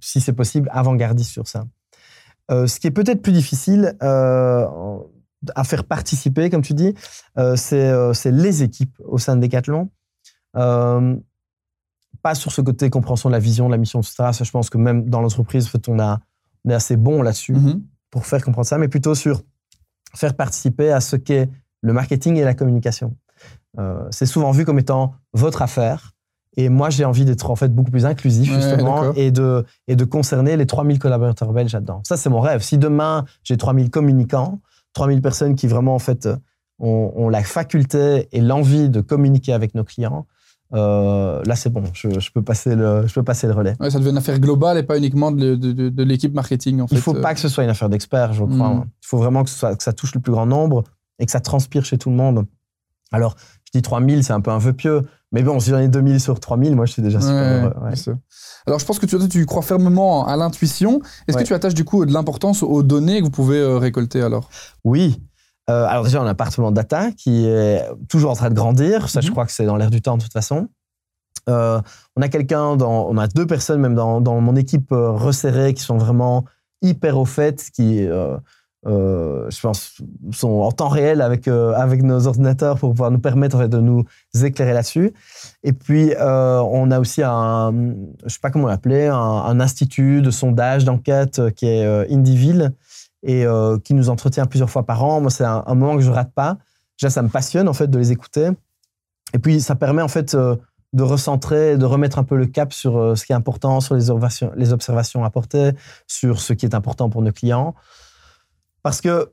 si 0.00 0.20
c'est 0.20 0.32
possible, 0.32 0.68
avant-gardiste 0.72 1.30
sur 1.30 1.48
ça. 1.48 1.64
Euh, 2.50 2.66
ce 2.66 2.78
qui 2.78 2.86
est 2.86 2.92
peut-être 2.92 3.22
plus 3.22 3.32
difficile 3.32 3.96
euh, 4.02 4.66
à 5.54 5.64
faire 5.64 5.84
participer, 5.84 6.48
comme 6.50 6.62
tu 6.62 6.74
dis, 6.74 6.94
euh, 7.38 7.56
c'est 7.56 8.30
les 8.30 8.62
équipes 8.62 8.96
au 9.04 9.18
sein 9.18 9.36
de 9.36 9.40
Decathlon. 9.42 9.90
pas 10.52 12.34
sur 12.34 12.52
ce 12.52 12.60
côté 12.60 12.90
compréhension 12.90 13.28
de 13.28 13.34
la 13.34 13.38
vision, 13.38 13.66
de 13.66 13.72
la 13.72 13.78
mission, 13.78 14.00
etc. 14.00 14.30
Ça, 14.32 14.44
je 14.44 14.50
pense 14.50 14.70
que 14.70 14.78
même 14.78 15.08
dans 15.08 15.20
l'entreprise, 15.20 15.66
en 15.66 15.68
fait, 15.68 15.88
on, 15.88 15.98
a, 15.98 16.20
on 16.64 16.70
est 16.70 16.74
assez 16.74 16.96
bon 16.96 17.22
là-dessus 17.22 17.54
mm-hmm. 17.54 17.82
pour 18.10 18.26
faire 18.26 18.42
comprendre 18.44 18.66
ça, 18.66 18.78
mais 18.78 18.88
plutôt 18.88 19.14
sur 19.14 19.42
faire 20.14 20.34
participer 20.34 20.90
à 20.90 21.00
ce 21.00 21.16
qu'est 21.16 21.50
le 21.82 21.92
marketing 21.92 22.36
et 22.36 22.44
la 22.44 22.54
communication. 22.54 23.16
c'est 24.10 24.26
souvent 24.26 24.50
vu 24.50 24.64
comme 24.64 24.78
étant 24.78 25.14
votre 25.34 25.60
affaire 25.62 26.15
et 26.56 26.68
moi, 26.68 26.88
j'ai 26.90 27.04
envie 27.04 27.24
d'être 27.24 27.50
en 27.50 27.56
fait 27.56 27.74
beaucoup 27.74 27.90
plus 27.90 28.06
inclusif, 28.06 28.52
justement, 28.52 29.12
et, 29.14 29.30
de, 29.30 29.64
et 29.88 29.96
de 29.96 30.04
concerner 30.04 30.56
les 30.56 30.66
3000 30.66 30.98
collaborateurs 30.98 31.52
belges 31.52 31.74
là-dedans. 31.74 32.00
Ça, 32.04 32.16
c'est 32.16 32.30
mon 32.30 32.40
rêve. 32.40 32.62
Si 32.62 32.78
demain, 32.78 33.26
j'ai 33.44 33.56
3000 33.56 33.90
communicants, 33.90 34.60
3000 34.94 35.20
personnes 35.20 35.54
qui 35.54 35.66
vraiment, 35.66 35.94
en 35.94 35.98
fait, 35.98 36.28
ont, 36.78 37.28
la 37.28 37.42
faculté 37.42 38.28
et 38.32 38.40
l'envie 38.40 38.88
de 38.88 39.02
communiquer 39.02 39.52
avec 39.52 39.74
nos 39.74 39.84
clients, 39.84 40.26
euh, 40.74 41.42
là, 41.44 41.54
c'est 41.54 41.70
bon, 41.70 41.84
je, 41.92 42.18
je, 42.18 42.30
peux 42.32 42.42
passer 42.42 42.74
le, 42.74 43.06
je 43.06 43.14
peux 43.14 43.22
passer 43.22 43.46
le 43.46 43.52
relais. 43.52 43.76
Ouais, 43.78 43.90
ça 43.90 43.98
devient 43.98 44.10
une 44.10 44.16
affaire 44.16 44.40
globale 44.40 44.78
et 44.78 44.82
pas 44.82 44.98
uniquement 44.98 45.30
de, 45.30 45.54
de, 45.54 45.90
de 45.90 46.02
l'équipe 46.02 46.34
marketing. 46.34 46.80
En 46.80 46.86
fait. 46.88 46.94
Il 46.94 46.98
ne 46.98 47.02
faut 47.02 47.14
pas 47.14 47.34
que 47.34 47.40
ce 47.40 47.48
soit 47.48 47.62
une 47.62 47.70
affaire 47.70 47.88
d'experts, 47.88 48.32
je 48.32 48.42
crois. 48.42 48.70
Mm. 48.70 48.84
Il 49.02 49.06
faut 49.06 49.18
vraiment 49.18 49.44
que, 49.44 49.50
ce 49.50 49.58
soit, 49.58 49.76
que 49.76 49.82
ça 49.82 49.92
touche 49.92 50.14
le 50.14 50.20
plus 50.20 50.32
grand 50.32 50.46
nombre 50.46 50.82
et 51.18 51.26
que 51.26 51.30
ça 51.30 51.40
transpire 51.40 51.84
chez 51.84 51.98
tout 51.98 52.10
le 52.10 52.16
monde. 52.16 52.46
Alors, 53.12 53.36
je 53.64 53.78
dis 53.78 53.82
3000, 53.82 54.24
c'est 54.24 54.32
un 54.32 54.40
peu 54.40 54.50
un 54.50 54.58
vœu 54.58 54.72
pieux, 54.72 55.02
mais 55.32 55.42
bon, 55.42 55.58
si 55.58 55.70
j'en 55.70 55.78
ai 55.78 55.88
2000 55.88 56.20
sur 56.20 56.38
3000, 56.38 56.76
moi, 56.76 56.86
je 56.86 56.92
suis 56.92 57.02
déjà 57.02 57.20
super 57.20 57.34
heureux. 57.34 57.72
Alors, 58.66 58.78
je 58.78 58.84
pense 58.84 58.98
que 58.98 59.06
tu, 59.06 59.28
tu 59.28 59.46
crois 59.46 59.62
fermement 59.62 60.26
à 60.26 60.36
l'intuition. 60.36 61.00
Est-ce 61.26 61.36
que 61.36 61.42
tu 61.42 61.54
attaches 61.54 61.74
du 61.74 61.84
coup 61.84 62.06
de 62.06 62.12
l'importance 62.12 62.62
aux 62.62 62.82
données 62.82 63.18
que 63.18 63.24
vous 63.24 63.30
pouvez 63.30 63.58
euh, 63.58 63.78
récolter 63.78 64.22
alors? 64.22 64.48
Oui. 64.84 65.20
Euh, 65.68 65.84
alors 65.86 66.04
déjà, 66.04 66.20
on 66.20 66.22
a 66.22 66.26
un 66.26 66.30
appartement 66.30 66.70
data 66.70 67.10
qui 67.10 67.46
est 67.46 67.82
toujours 68.08 68.30
en 68.30 68.36
train 68.36 68.50
de 68.50 68.54
grandir. 68.54 69.08
Ça, 69.08 69.20
je 69.20 69.26
mhm. 69.26 69.32
crois 69.32 69.46
que 69.46 69.52
c'est 69.52 69.66
dans 69.66 69.76
l'air 69.76 69.90
du 69.90 70.00
temps 70.00 70.16
de 70.16 70.22
toute 70.22 70.32
façon. 70.32 70.68
Euh, 71.48 71.80
on 72.16 72.22
a 72.22 72.28
quelqu'un, 72.28 72.62
on 72.62 73.18
a 73.18 73.26
deux 73.26 73.46
personnes 73.46 73.80
même 73.80 73.94
dans, 73.94 74.20
dans 74.20 74.40
mon 74.40 74.56
équipe 74.56 74.88
resserrée 74.90 75.74
qui 75.74 75.82
sont 75.82 75.96
vraiment 75.96 76.44
hyper 76.82 77.18
au 77.18 77.24
fait, 77.24 77.68
qui 77.72 78.06
euh, 78.86 79.50
je 79.50 79.60
pense, 79.60 79.94
sont 80.30 80.48
en 80.48 80.70
temps 80.70 80.88
réel 80.88 81.20
avec, 81.20 81.48
euh, 81.48 81.72
avec 81.74 82.02
nos 82.02 82.28
ordinateurs 82.28 82.78
pour 82.78 82.90
pouvoir 82.90 83.10
nous 83.10 83.18
permettre 83.18 83.66
de 83.66 83.80
nous 83.80 84.04
éclairer 84.44 84.74
là-dessus. 84.74 85.12
Et 85.64 85.72
puis, 85.72 86.14
euh, 86.14 86.60
on 86.60 86.92
a 86.92 87.00
aussi 87.00 87.22
un, 87.24 87.74
je 88.24 88.32
sais 88.32 88.38
pas 88.40 88.50
comment 88.50 88.68
l'appeler, 88.68 89.06
un, 89.06 89.58
institut 89.58 90.22
de 90.22 90.30
sondage, 90.30 90.84
d'enquête 90.84 91.40
qui 91.56 91.66
est 91.66 92.12
Indiville 92.12 92.72
et 93.24 93.44
qui 93.82 93.94
nous 93.94 94.10
entretient 94.10 94.46
plusieurs 94.46 94.70
fois 94.70 94.84
par 94.84 95.02
an. 95.02 95.20
Moi, 95.20 95.30
c'est 95.30 95.44
un, 95.44 95.62
moment 95.74 95.96
que 95.96 96.02
je 96.02 96.10
rate 96.10 96.32
pas. 96.32 96.58
Déjà, 97.00 97.10
ça 97.10 97.22
me 97.22 97.28
passionne 97.28 97.68
en 97.68 97.72
fait 97.72 97.88
de 97.88 97.98
les 97.98 98.12
écouter. 98.12 98.50
Et 99.32 99.38
puis, 99.38 99.60
ça 99.60 99.74
permet 99.74 100.02
en 100.02 100.08
fait 100.08 100.36
de 100.36 101.02
recentrer, 101.02 101.76
de 101.76 101.84
remettre 101.86 102.18
un 102.18 102.24
peu 102.24 102.36
le 102.36 102.46
cap 102.46 102.72
sur 102.72 103.16
ce 103.16 103.24
qui 103.24 103.32
est 103.32 103.36
important, 103.36 103.80
sur 103.80 103.96
les 103.96 104.72
observations 104.72 105.24
apportées, 105.24 105.72
sur 106.06 106.40
ce 106.40 106.52
qui 106.52 106.66
est 106.66 106.74
important 106.74 107.08
pour 107.08 107.22
nos 107.22 107.32
clients. 107.32 107.74
Parce 108.86 109.00
que 109.00 109.32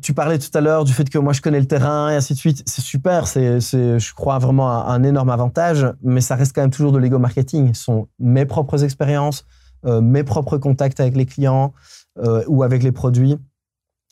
tu 0.00 0.14
parlais 0.14 0.38
tout 0.38 0.56
à 0.56 0.60
l'heure 0.60 0.84
du 0.84 0.92
fait 0.92 1.10
que 1.10 1.18
moi 1.18 1.32
je 1.32 1.40
connais 1.40 1.58
le 1.58 1.66
terrain 1.66 2.08
et 2.08 2.14
ainsi 2.14 2.34
de 2.34 2.38
suite. 2.38 2.62
C'est 2.66 2.82
super, 2.82 3.26
c'est, 3.26 3.58
je 3.58 4.14
crois 4.14 4.38
vraiment 4.38 4.70
un, 4.70 5.02
énorme 5.02 5.30
avantage, 5.30 5.92
mais 6.04 6.20
ça 6.20 6.36
reste 6.36 6.54
quand 6.54 6.60
même 6.60 6.70
toujours 6.70 6.92
de 6.92 6.98
l'ego 6.98 7.18
marketing. 7.18 7.74
Ce 7.74 7.82
sont 7.82 8.06
mes 8.20 8.46
propres 8.46 8.84
expériences, 8.84 9.44
euh, 9.86 10.00
mes 10.00 10.22
propres 10.22 10.56
contacts 10.56 11.00
avec 11.00 11.16
les 11.16 11.26
clients 11.26 11.72
euh, 12.20 12.44
ou 12.46 12.62
avec 12.62 12.84
les 12.84 12.92
produits. 12.92 13.36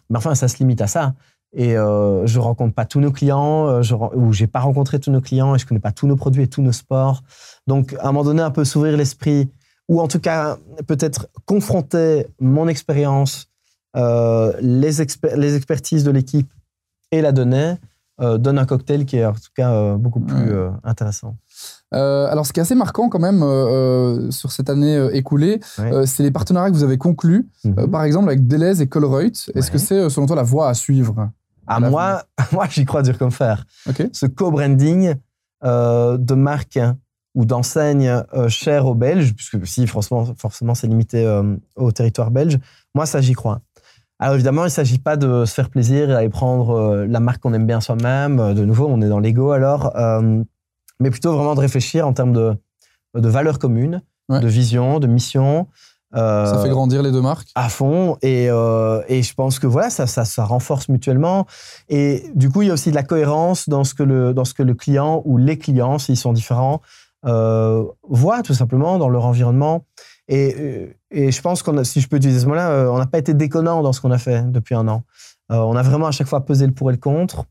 Mais 0.09 0.18
enfin, 0.18 0.35
ça 0.35 0.49
se 0.49 0.59
limite 0.59 0.80
à 0.80 0.88
ça. 0.88 1.14
et 1.52 1.76
euh, 1.76 2.26
je 2.26 2.40
rencontre 2.40 2.75
pas 2.75 2.85
tous 2.85 2.99
nos 2.99 3.12
clients, 3.12 3.68
euh, 3.68 3.82
je, 3.82 3.94
ou 3.94 4.32
j'ai 4.32 4.49
pas 4.49 4.59
rencontré 4.59 4.99
tous 4.99 5.12
nos 5.12 5.20
clients 5.20 5.54
et 5.54 5.61
je 5.61 5.66
connais 5.66 5.78
pas 5.78 5.92
tous 5.92 6.09
nos 6.09 6.16
produits 6.16 6.42
et 6.42 6.49
tous 6.49 6.62
nos 6.62 6.73
sports. 6.73 7.23
Donc, 7.68 7.94
à 8.00 8.09
un 8.09 8.12
moment 8.12 8.25
donné, 8.25 8.42
un 8.42 8.50
peu 8.50 8.64
s'ouvrir 8.64 8.97
l'esprit, 8.97 9.52
ou 9.87 10.00
en 10.00 10.09
tout 10.09 10.20
cas, 10.20 10.56
peut-être 10.88 11.28
confronter 11.47 12.26
mon 12.40 12.66
expérience, 12.66 13.50
euh, 13.97 14.52
les, 14.61 14.92
les 15.37 15.56
expertises 15.56 16.04
de 16.04 16.11
l'équipe 16.11 16.52
et 17.12 17.23
la 17.23 17.32
donnée, 17.32 17.76
euh, 18.20 18.37
donne 18.37 18.59
un 18.59 18.66
cocktail 18.66 19.06
qui 19.06 19.16
est 19.16 19.25
en 19.25 19.32
tout 19.32 19.49
cas 19.54 19.73
euh, 19.73 19.97
beaucoup 19.97 20.20
plus 20.20 20.52
euh, 20.52 20.68
intéressant. 20.85 21.37
alors, 21.90 22.44
ce 22.44 22.52
qui 22.52 22.61
est 22.61 22.62
assez 22.62 22.75
marquant 22.75 23.09
quand 23.09 23.18
même 23.18 23.40
sur 24.30 24.52
cette 24.52 24.68
année 24.68 25.09
écoulée, 25.12 25.61
c'est 26.04 26.23
les 26.23 26.30
partenariats 26.30 26.70
que 26.70 26.76
vous 26.76 26.85
avez 26.85 26.99
conclus, 26.99 27.49
mhm. 27.64 27.90
par 27.90 28.04
exemple 28.04 28.28
avec 28.28 28.47
Deleuze 28.47 28.82
et 28.82 28.88
Colruyt. 28.88 29.50
Est-ce 29.54 29.70
que 29.70 29.78
c'est 29.78 30.09
selon 30.11 30.26
toi 30.26 30.37
la 30.37 30.42
voie 30.42 30.68
à 30.68 30.75
suivre 30.75 31.30
à 31.66 31.80
moi, 31.80 32.25
moi 32.52 32.66
j'y 32.68 32.85
crois 32.85 33.02
dur 33.02 33.16
comme 33.16 33.30
fer. 33.30 33.64
Ce 34.12 34.26
co-branding 34.26 35.14
de 35.62 36.35
marque 36.35 36.78
ou 37.35 37.44
d'enseigne 37.44 38.23
chère 38.49 38.87
aux 38.87 38.94
Belges, 38.94 39.35
puisque 39.35 39.66
si 39.66 39.87
forcément, 39.87 40.26
forcément 40.37 40.75
c'est 40.75 40.88
limité 40.88 41.26
au 41.76 41.90
territoire 41.90 42.30
belge, 42.30 42.59
moi 42.94 43.06
ça 43.06 43.20
j'y 43.20 43.32
crois. 43.32 43.62
Alors 44.22 44.34
évidemment, 44.34 44.62
il 44.62 44.66
ne 44.66 44.70
s'agit 44.70 44.98
pas 44.98 45.16
de 45.16 45.46
se 45.46 45.54
faire 45.54 45.70
plaisir 45.70 46.04
et 46.04 46.12
d'aller 46.12 46.28
prendre 46.28 46.70
euh, 46.76 47.06
la 47.06 47.20
marque 47.20 47.40
qu'on 47.40 47.54
aime 47.54 47.66
bien 47.66 47.80
soi-même. 47.80 48.38
Euh, 48.38 48.52
de 48.52 48.66
nouveau, 48.66 48.86
on 48.86 49.00
est 49.00 49.08
dans 49.08 49.18
l'ego 49.18 49.52
alors. 49.52 49.96
Euh, 49.96 50.44
mais 51.00 51.10
plutôt 51.10 51.32
vraiment 51.32 51.54
de 51.54 51.60
réfléchir 51.60 52.06
en 52.06 52.12
termes 52.12 52.34
de, 52.34 52.54
de 53.14 53.28
valeurs 53.28 53.58
communes, 53.58 54.02
de 54.28 54.46
vision, 54.46 55.00
de 55.00 55.06
mission. 55.06 55.68
ça 56.12 56.60
fait 56.62 56.68
grandir 56.68 57.02
les 57.02 57.10
deux 57.10 57.22
marques 57.22 57.48
À 57.54 57.70
fond. 57.70 58.18
Et, 58.20 58.48
et 58.48 59.22
je 59.22 59.34
pense 59.34 59.58
que 59.58 59.66
voilà, 59.66 59.88
ça, 59.88 60.06
ça, 60.06 60.26
ça, 60.26 60.44
renforce 60.44 60.90
mutuellement. 60.90 61.46
Et 61.88 62.30
du 62.34 62.50
coup, 62.50 62.60
il 62.60 62.68
y 62.68 62.70
a 62.70 62.74
aussi 62.74 62.90
de 62.90 62.94
la 62.94 63.02
cohérence 63.02 63.70
dans 63.70 63.82
ce 63.82 63.94
que 63.94 64.02
le, 64.02 64.34
dans 64.34 64.44
ce 64.44 64.52
que 64.52 64.62
le 64.62 64.74
client 64.74 65.22
ou 65.24 65.38
les 65.38 65.56
clients, 65.56 65.98
s'ils 65.98 66.18
sont 66.18 66.34
différents, 66.34 66.82
voient 67.22 68.42
tout 68.44 68.54
simplement 68.54 68.98
dans 68.98 69.08
leur 69.08 69.24
environnement. 69.24 69.86
Et, 70.32 70.96
et 71.10 71.32
je 71.32 71.42
pense 71.42 71.64
qu'on 71.64 71.82
si 71.82 72.00
je 72.00 72.08
peux 72.08 72.16
utiliser 72.16 72.38
ce 72.38 72.46
mot-là, 72.46 72.70
euh, 72.70 72.88
on 72.88 72.99
n'a 72.99 73.06
pas 73.06 73.18
été 73.18 73.34
déconnant 73.34 73.82
dans 73.82 73.92
ce 73.92 74.00
qu'on 74.00 74.12
a 74.12 74.18
fait 74.18 74.49
depuis 74.50 74.76
un 74.76 74.87
an. 74.87 75.02
Euh, 75.50 75.56
on 75.56 75.75
a 75.75 75.82
vraiment 75.82 76.06
à 76.06 76.12
chaque 76.12 76.28
fois 76.28 76.44
pesé 76.44 76.66
le 76.68 76.72
pour 76.72 76.88
et 76.90 76.94
le 76.94 77.00
contre. 77.00 77.46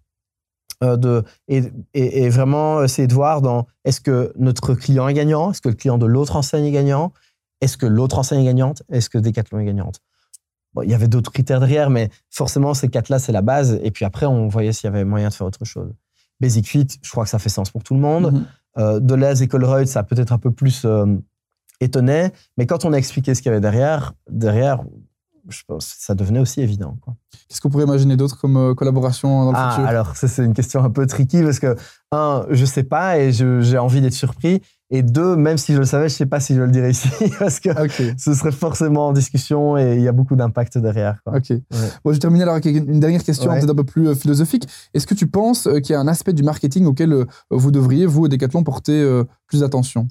Euh, 0.81 0.95
de, 0.95 1.25
et, 1.50 1.62
et, 1.93 2.29
vraiment 2.29 2.81
essayer 2.81 3.05
de 3.05 3.13
voir 3.13 3.41
dans 3.41 3.67
est-ce 3.83 4.00
que 4.00 4.31
notre 4.38 4.75
client 4.75 5.09
est 5.09 5.13
gagnant, 5.13 5.51
est-ce 5.51 5.59
que 5.59 5.67
le 5.67 5.75
client 5.75 5.98
de 5.98 6.05
l'autre 6.05 6.38
enseigne 6.38 6.63
est 6.63 6.71
gagnant, 6.71 7.12
est-ce 7.59 7.75
que 7.75 7.86
l'autre 7.86 8.17
enseigne 8.17 8.43
est 8.43 8.45
gagnante, 8.45 8.81
est-ce 8.88 9.09
que 9.09 9.17
Decathlon 9.17 9.59
est 9.59 9.65
gagnante? 9.65 10.00
Bon, 10.74 10.83
il 10.83 10.89
y 10.89 10.93
avait 10.93 11.09
d'autres 11.09 11.33
critères 11.33 11.59
derrière, 11.59 11.89
mais 11.89 12.09
forcément 12.29 12.74
ces 12.74 12.88
quatre-là 12.88 13.19
c'est 13.19 13.33
la 13.33 13.41
base. 13.41 13.77
Et 13.83 13.91
puis 13.91 14.05
après 14.05 14.25
on 14.25 14.48
voyait 14.48 14.71
s'il 14.71 14.86
y 14.86 14.88
avait 14.88 15.03
moyen 15.03 15.27
de 15.27 15.33
faire 15.33 15.48
autre 15.48 15.65
chose. 15.65 15.91
Basic 16.39 16.65
Fit, 16.65 16.88
je 17.01 17.12
crois 17.12 17.25
que 17.25 17.29
ça 17.29 17.39
fait 17.39 17.50
sens 17.50 17.71
pour 17.71 17.83
tout 17.83 17.93
le 17.93 18.00
monde. 18.00 18.31
Mm 18.31 18.38
-hmm. 18.38 19.00
Deleuze 19.01 19.41
et 19.41 19.50
Colruyt, 19.50 19.88
ça 19.88 20.00
a 20.00 20.03
peut-être 20.03 20.31
un 20.31 20.39
peu 20.39 20.51
plus 20.51 20.86
étonnait. 21.79 22.31
Mais 22.57 22.65
quand 22.65 22.86
on 22.86 22.93
a 22.93 22.98
expliqué 22.98 23.36
ce 23.36 23.41
qu'il 23.41 23.50
y 23.50 23.53
avait 23.53 23.62
derrière, 23.62 24.13
derrière, 24.29 24.81
je 25.48 25.63
pense, 25.67 25.95
ça 25.98 26.15
devenait 26.15 26.39
aussi 26.39 26.62
évident. 26.62 26.98
Qu'est-ce 27.48 27.62
qu'on 27.62 27.69
pourrait 27.69 27.86
imaginer 27.86 28.17
d'autre 28.17 28.39
comme 28.39 28.57
euh, 28.57 28.74
collaboration 28.75 29.45
dans 29.45 29.51
le 29.51 29.57
ah, 29.57 29.71
futur? 29.71 29.88
Alors, 29.88 30.15
ça, 30.15 30.27
c'est 30.27 30.45
une 30.45 30.53
question 30.53 30.83
un 30.83 30.89
peu 30.89 31.05
tricky 31.07 31.41
parce 31.41 31.59
que, 31.59 31.75
un, 32.12 32.45
je 32.50 32.65
sais 32.65 32.83
pas 32.83 33.17
et 33.17 33.31
j'ai 33.31 33.77
envie 33.77 34.01
d'être 34.01 34.13
surpris. 34.13 34.62
Et 34.91 35.03
deux, 35.03 35.36
même 35.36 35.59
si 35.59 35.74
je 35.74 35.77
le 35.77 35.86
savais, 35.86 36.09
je 36.09 36.15
sais 36.15 36.25
pas 36.25 36.39
si 36.39 36.55
je 36.55 36.62
le 36.62 36.71
dirais 36.71 36.89
ici 36.89 37.09
parce 37.39 37.59
que 37.59 37.69
ce 38.17 38.33
serait 38.33 38.51
forcément 38.51 39.07
en 39.07 39.13
discussion 39.13 39.77
et 39.77 39.95
il 39.95 40.01
y 40.01 40.07
a 40.07 40.12
beaucoup 40.12 40.36
d'impact 40.36 40.79
derrière. 40.79 41.21
Quoi. 41.24 41.38
Ok. 41.38 41.51
Bon, 42.03 42.12
je 42.12 42.12
vais 42.13 42.17
terminer 42.17 42.43
alors 42.43 42.55
avec 42.55 42.65
une 42.65 43.00
dernière 43.00 43.24
question 43.24 43.51
peut-être 43.51 43.69
un 43.69 43.75
peu 43.75 43.83
plus 43.83 44.09
euh, 44.09 44.15
philosophique. 44.15 44.67
Est-ce 44.95 45.05
que 45.05 45.13
tu 45.13 45.27
penses 45.27 45.67
euh, 45.67 45.79
qu'il 45.79 45.93
y 45.93 45.95
a 45.95 46.00
un 46.00 46.07
aspect 46.07 46.33
du 46.33 46.41
marketing 46.41 46.86
auquel 46.86 47.25
vous 47.51 47.69
devriez, 47.69 48.08
vous, 48.08 48.27
Decathlon, 48.27 48.63
porter 48.63 49.23
plus 49.47 49.60
d'attention 49.60 50.08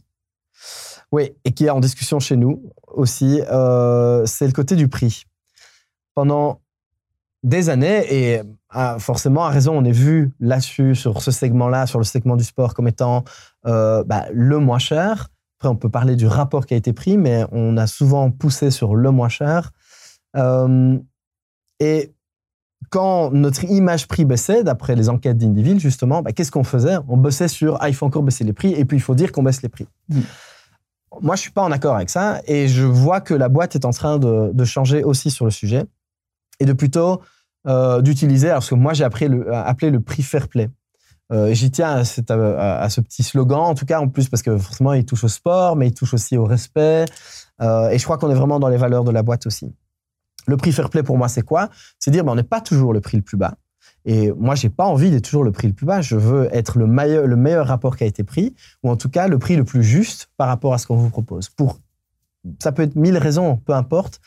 oui, 1.13 1.33
et 1.45 1.53
qui 1.53 1.67
est 1.67 1.71
en 1.71 1.81
discussion 1.81 2.21
chez 2.21 2.37
nous 2.37 2.63
aussi, 2.87 3.41
euh, 3.51 4.27
c'est 4.27 4.47
le 4.47 4.53
côté 4.53 4.77
du 4.77 4.89
prix. 4.89 5.25
Pendant 6.15 6.61
des 7.43 7.71
années, 7.71 8.05
et 8.11 8.43
ah, 8.71 8.97
forcément 8.99 9.45
à 9.45 9.51
raison, 9.51 9.77
on 9.77 9.85
est 9.85 9.93
vu 9.93 10.33
là-dessus, 10.41 10.95
sur 10.95 11.23
ce 11.23 11.31
segment-là, 11.31 11.87
sur 11.87 11.99
le 11.99 12.05
segment 12.05 12.37
du 12.37 12.45
sport 12.45 12.75
comme 12.75 12.89
étant 12.89 13.25
euh, 13.67 14.05
bah, 14.05 14.27
le 14.33 14.59
moins 14.59 14.79
cher. 14.79 15.29
Après, 15.59 15.69
on 15.69 15.77
peut 15.77 15.89
parler 15.89 16.15
du 16.15 16.27
rapport 16.27 16.67
qui 16.67 16.75
a 16.75 16.77
été 16.77 16.93
pris, 16.93 17.17
mais 17.17 17.45
on 17.53 17.77
a 17.77 17.87
souvent 17.87 18.31
poussé 18.31 18.71
sur 18.71 18.95
le 18.95 19.11
moins 19.11 19.29
cher. 19.29 19.73
Euh, 20.37 20.99
et 21.81 22.13
quand 22.91 23.31
notre 23.31 23.65
image 23.65 24.09
prix 24.09 24.25
baissait, 24.25 24.63
d'après 24.63 24.95
les 24.95 25.09
enquêtes 25.09 25.39
d'Indiville, 25.39 25.81
justement, 25.81 26.23
bah, 26.23 26.33
qu'est-ce 26.33 26.51
qu'on 26.51 26.65
faisait? 26.65 26.97
On 27.09 27.17
bossait 27.17 27.49
sur 27.49 27.79
ah, 27.81 27.89
il 27.89 27.95
faut 27.95 28.07
encore 28.07 28.23
baisser 28.23 28.45
les 28.45 28.53
prix, 28.53 28.73
et 28.75 28.85
puis 28.85 28.99
il 28.99 29.01
faut 29.01 29.15
dire 29.15 29.33
qu'on 29.33 29.43
baisse 29.43 29.63
les 29.63 29.69
prix. 29.69 29.87
Mmh 30.11 30.21
moi, 31.21 31.37
je 31.37 31.41
suis 31.41 31.51
pas 31.51 31.63
en 31.63 31.73
accord 31.73 31.97
avec 31.97 32.11
ça 32.11 32.41
et 32.47 32.69
je 32.69 32.85
vois 32.85 33.21
que 33.21 33.35
la 33.35 33.49
boîte 33.49 33.75
est 33.75 33.85
en 33.85 33.91
train 33.91 34.19
de, 34.19 34.65
changer 34.65 35.03
aussi 35.05 35.31
sur 35.31 35.45
le 35.45 35.51
sujet 35.51 35.85
et 36.61 36.65
de 36.65 36.73
plutôt 36.73 37.23
euh, 37.67 38.01
d'utiliser, 38.03 38.49
parce 38.49 38.69
que 38.69 38.75
moi, 38.75 38.93
j'ai 38.95 39.05
appris 39.05 39.29
le, 39.29 39.53
appelé 39.55 39.91
le 39.91 40.01
prix 40.01 40.23
fair 40.23 40.49
play. 40.49 40.71
Euh, 41.31 41.53
J'y 41.53 41.71
tiens 41.71 41.97
à, 41.97 42.05
ce 42.05 43.01
petit 43.01 43.23
slogan, 43.23 43.61
en 43.61 43.75
tout 43.75 43.85
cas, 43.85 44.01
en 44.01 44.09
plus, 44.09 44.29
parce 44.29 44.43
que 44.43 44.57
forcément, 44.57 44.95
il 44.95 45.05
touche 45.05 45.25
au 45.25 45.29
sport, 45.29 45.77
mais 45.77 45.89
il 45.89 45.95
touche 45.95 46.15
aussi 46.15 46.37
au 46.37 46.45
respect. 46.45 47.05
Euh, 47.61 47.91
et 47.91 47.99
je 47.99 48.05
crois 48.05 48.19
qu'on 48.19 48.31
est 48.31 48.35
vraiment 48.35 48.59
dans 48.59 48.69
les 48.69 48.77
valeurs 48.77 49.05
de 49.05 49.11
la 49.11 49.23
boîte 49.23 49.47
aussi. 49.47 49.75
Le 50.47 50.57
prix 50.57 50.73
fair 50.73 50.89
play, 50.89 51.03
pour 51.03 51.19
moi, 51.19 51.29
c'est 51.29 51.43
quoi? 51.43 51.69
C'est 51.99 52.11
dire, 52.11 52.25
ben, 52.25 52.33
on 52.33 52.37
n'est 52.37 52.43
pas 52.43 52.61
toujours 52.61 52.93
le 52.93 53.01
prix 53.01 53.19
le 53.19 53.23
plus 53.23 53.37
bas. 53.37 53.55
Et 54.05 54.33
moi, 54.33 54.55
j'ai 54.55 54.71
pas 54.71 54.87
envie 54.87 55.11
d'être 55.11 55.25
toujours 55.25 55.45
le 55.45 55.53
prix 55.53 55.69
le 55.69 55.75
plus 55.75 55.87
bas. 55.87 56.01
Je 56.01 56.17
veux 56.17 56.49
être 56.55 56.79
le 56.79 56.87
meilleur, 56.87 57.27
le 57.27 57.37
meilleur 57.37 57.67
rapport 57.67 57.97
qui 57.97 58.05
a 58.05 58.07
été 58.07 58.25
pris, 58.25 58.55
ou 58.83 58.91
en 58.91 58.97
tout 58.97 59.09
cas 59.09 59.29
le 59.29 59.39
prix 59.39 59.57
le 59.57 59.65
plus 59.65 59.83
juste 59.83 60.31
par 60.37 60.49
rapport 60.49 60.73
à 60.73 60.79
ce 60.79 60.87
qu'on 60.87 60.97
vous 60.97 61.11
propose. 61.11 61.49
Pour, 61.51 61.79
ça 62.63 62.73
peut 62.73 62.83
être 62.83 62.97
mille 62.97 63.19
raisons, 63.19 63.57
peu 63.57 63.75
importe. 63.75 64.21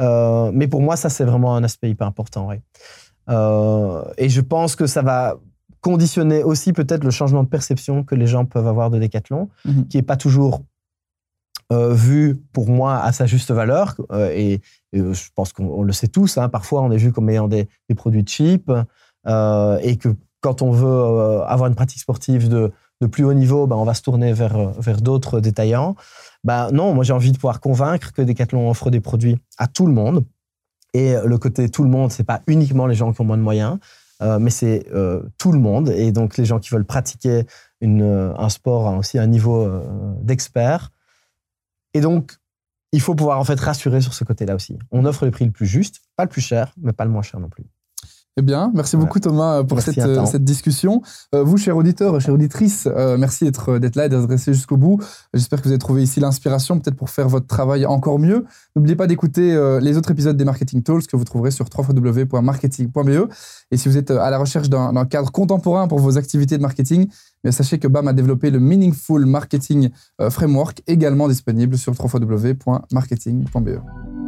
Euh, 0.00 0.50
mais 0.52 0.68
pour 0.68 0.80
moi, 0.80 0.96
ça, 0.96 1.08
c'est 1.08 1.24
vraiment 1.24 1.56
un 1.56 1.64
aspect 1.64 1.90
hyper 1.90 2.06
important. 2.06 2.50
Euh, 3.30 4.04
et 4.18 4.28
je 4.28 4.40
pense 4.40 4.76
que 4.76 4.86
ça 4.86 5.02
va 5.02 5.36
conditionner 5.80 6.42
aussi 6.42 6.72
peut-être 6.72 7.04
le 7.04 7.10
changement 7.10 7.42
de 7.42 7.48
perception 7.48 8.04
que 8.04 8.14
les 8.14 8.26
gens 8.26 8.44
peuvent 8.44 8.66
avoir 8.66 8.90
de 8.90 8.98
Decathlon, 8.98 9.50
mhm. 9.64 9.88
qui 9.88 9.98
est 9.98 10.02
pas 10.02 10.16
toujours 10.16 10.62
euh, 11.72 11.92
vu 11.92 12.36
pour 12.52 12.68
moi 12.68 12.98
à 12.98 13.12
sa 13.12 13.26
juste 13.26 13.50
valeur. 13.50 13.96
et, 14.12 14.60
je 14.92 15.28
pense 15.34 15.52
qu'on 15.52 15.82
le 15.82 15.92
sait 15.92 16.06
tous. 16.06 16.38
Hein, 16.38 16.48
parfois, 16.48 16.82
on 16.82 16.92
est 16.92 16.96
vu 16.96 17.10
comme 17.10 17.28
ayant 17.28 17.48
des, 17.48 17.68
des 17.88 17.94
produits 17.96 18.24
cheap. 18.26 18.70
Euh, 19.26 19.78
et 19.82 19.96
que 19.96 20.08
quand 20.40 20.62
on 20.62 20.70
veut 20.70 20.86
euh, 20.86 21.44
avoir 21.44 21.68
une 21.68 21.74
pratique 21.74 22.00
sportive 22.00 22.48
de, 22.48 22.72
plus 23.10 23.24
haut 23.24 23.34
niveau, 23.34 23.66
ben, 23.66 23.76
on 23.76 23.84
va 23.84 23.92
se 23.92 24.00
tourner 24.00 24.32
vers, 24.32 24.56
euh, 24.56 24.72
vers 24.78 25.02
d'autres 25.02 25.40
détaillants. 25.40 25.94
Ben, 26.42 26.70
non, 26.70 26.94
moi 26.94 27.04
j'ai 27.04 27.12
envie 27.12 27.32
de 27.32 27.36
pouvoir 27.36 27.60
convaincre 27.60 28.12
que 28.12 28.22
Decathlon 28.22 28.70
offre 28.70 28.90
des 28.90 29.00
produits 29.00 29.36
à 29.58 29.66
tout 29.66 29.86
le 29.86 29.92
monde. 29.92 30.24
Et 30.94 31.14
le 31.24 31.38
côté 31.38 31.68
tout 31.68 31.82
le 31.82 31.90
monde, 31.90 32.12
c'est 32.12 32.24
pas 32.24 32.40
uniquement 32.46 32.86
les 32.86 32.94
gens 32.94 33.12
qui 33.12 33.20
ont 33.20 33.24
moins 33.24 33.36
de 33.36 33.42
moyens, 33.42 33.78
mais 34.20 34.50
c'est 34.50 34.86
tout 35.38 35.50
le 35.50 35.58
monde. 35.58 35.88
Et 35.88 36.12
donc 36.12 36.36
les 36.36 36.44
gens 36.44 36.60
qui 36.60 36.70
veulent 36.70 36.84
pratiquer 36.84 37.46
un 37.82 38.48
sport 38.48 38.86
à 38.86 38.96
aussi 38.96 39.18
un 39.18 39.26
niveau 39.26 39.68
d'expert. 40.22 40.92
Et 41.94 42.00
donc, 42.00 42.36
il 42.92 43.00
faut 43.00 43.16
pouvoir 43.16 43.40
en 43.40 43.44
fait 43.44 43.58
rassurer 43.58 44.00
sur 44.00 44.14
ce 44.14 44.22
côté-là 44.22 44.54
aussi. 44.54 44.78
On 44.92 45.04
offre 45.04 45.24
le 45.24 45.32
prix 45.32 45.44
le 45.44 45.50
plus 45.50 45.66
juste, 45.66 46.00
pas 46.14 46.22
le 46.22 46.30
plus 46.30 46.42
cher, 46.42 46.72
mais 46.80 46.92
pas 46.92 47.04
le 47.04 47.10
moins 47.10 47.22
cher 47.22 47.40
non 47.40 47.48
plus. 47.48 47.64
Eh 48.36 48.42
bien, 48.42 48.72
merci 48.74 48.96
beaucoup 48.96 49.20
Thomas 49.20 49.62
pour 49.62 49.80
cette, 49.80 49.96
euh, 49.98 50.26
cette, 50.26 50.42
discussion. 50.42 51.02
Euh, 51.36 51.44
vous, 51.44 51.56
chers 51.56 51.76
auditeurs, 51.76 52.20
chères 52.20 52.34
auditrices, 52.34 52.88
euh, 52.88 53.16
merci 53.16 53.44
d'être 53.44 53.70
là 53.94 54.06
et 54.06 54.08
d'être 54.08 54.28
restés 54.28 54.52
jusqu'au 54.52 54.76
bout. 54.76 55.00
J'espère 55.32 55.60
que 55.60 55.66
vous 55.66 55.70
avez 55.70 55.78
trouvé 55.78 56.02
ici 56.02 56.18
l'inspiration 56.18 56.80
peut-être 56.80 56.96
pour 56.96 57.10
faire 57.10 57.28
votre 57.28 57.46
travail 57.46 57.86
encore 57.86 58.18
mieux. 58.18 58.44
N'oubliez 58.74 58.96
pas 58.96 59.06
d'écouter 59.06 59.56
les 59.80 59.96
autres 59.96 60.10
épisodes 60.10 60.36
des 60.36 60.44
Marketing 60.44 60.82
Tools 60.82 61.06
que 61.06 61.16
vous 61.16 61.22
trouverez 61.22 61.52
sur 61.52 61.66
www.marketing.be. 61.72 63.30
Et 63.70 63.76
si 63.76 63.88
vous 63.88 63.96
êtes 63.96 64.10
à 64.10 64.30
la 64.30 64.38
recherche 64.38 64.68
d'un 64.68 65.04
cadre 65.04 65.30
contemporain 65.30 65.86
pour 65.86 66.00
vos 66.00 66.18
activités 66.18 66.56
de 66.56 66.62
marketing, 66.62 67.06
mais 67.44 67.52
sachez 67.52 67.78
que 67.78 67.86
BAM 67.86 68.08
a 68.08 68.12
développé 68.12 68.50
le 68.50 68.58
Meaningful 68.58 69.26
Marketing 69.26 69.90
Framework, 70.28 70.82
également 70.88 71.28
disponible 71.28 71.78
sur 71.78 71.92
www.marketing.be. 71.92 74.23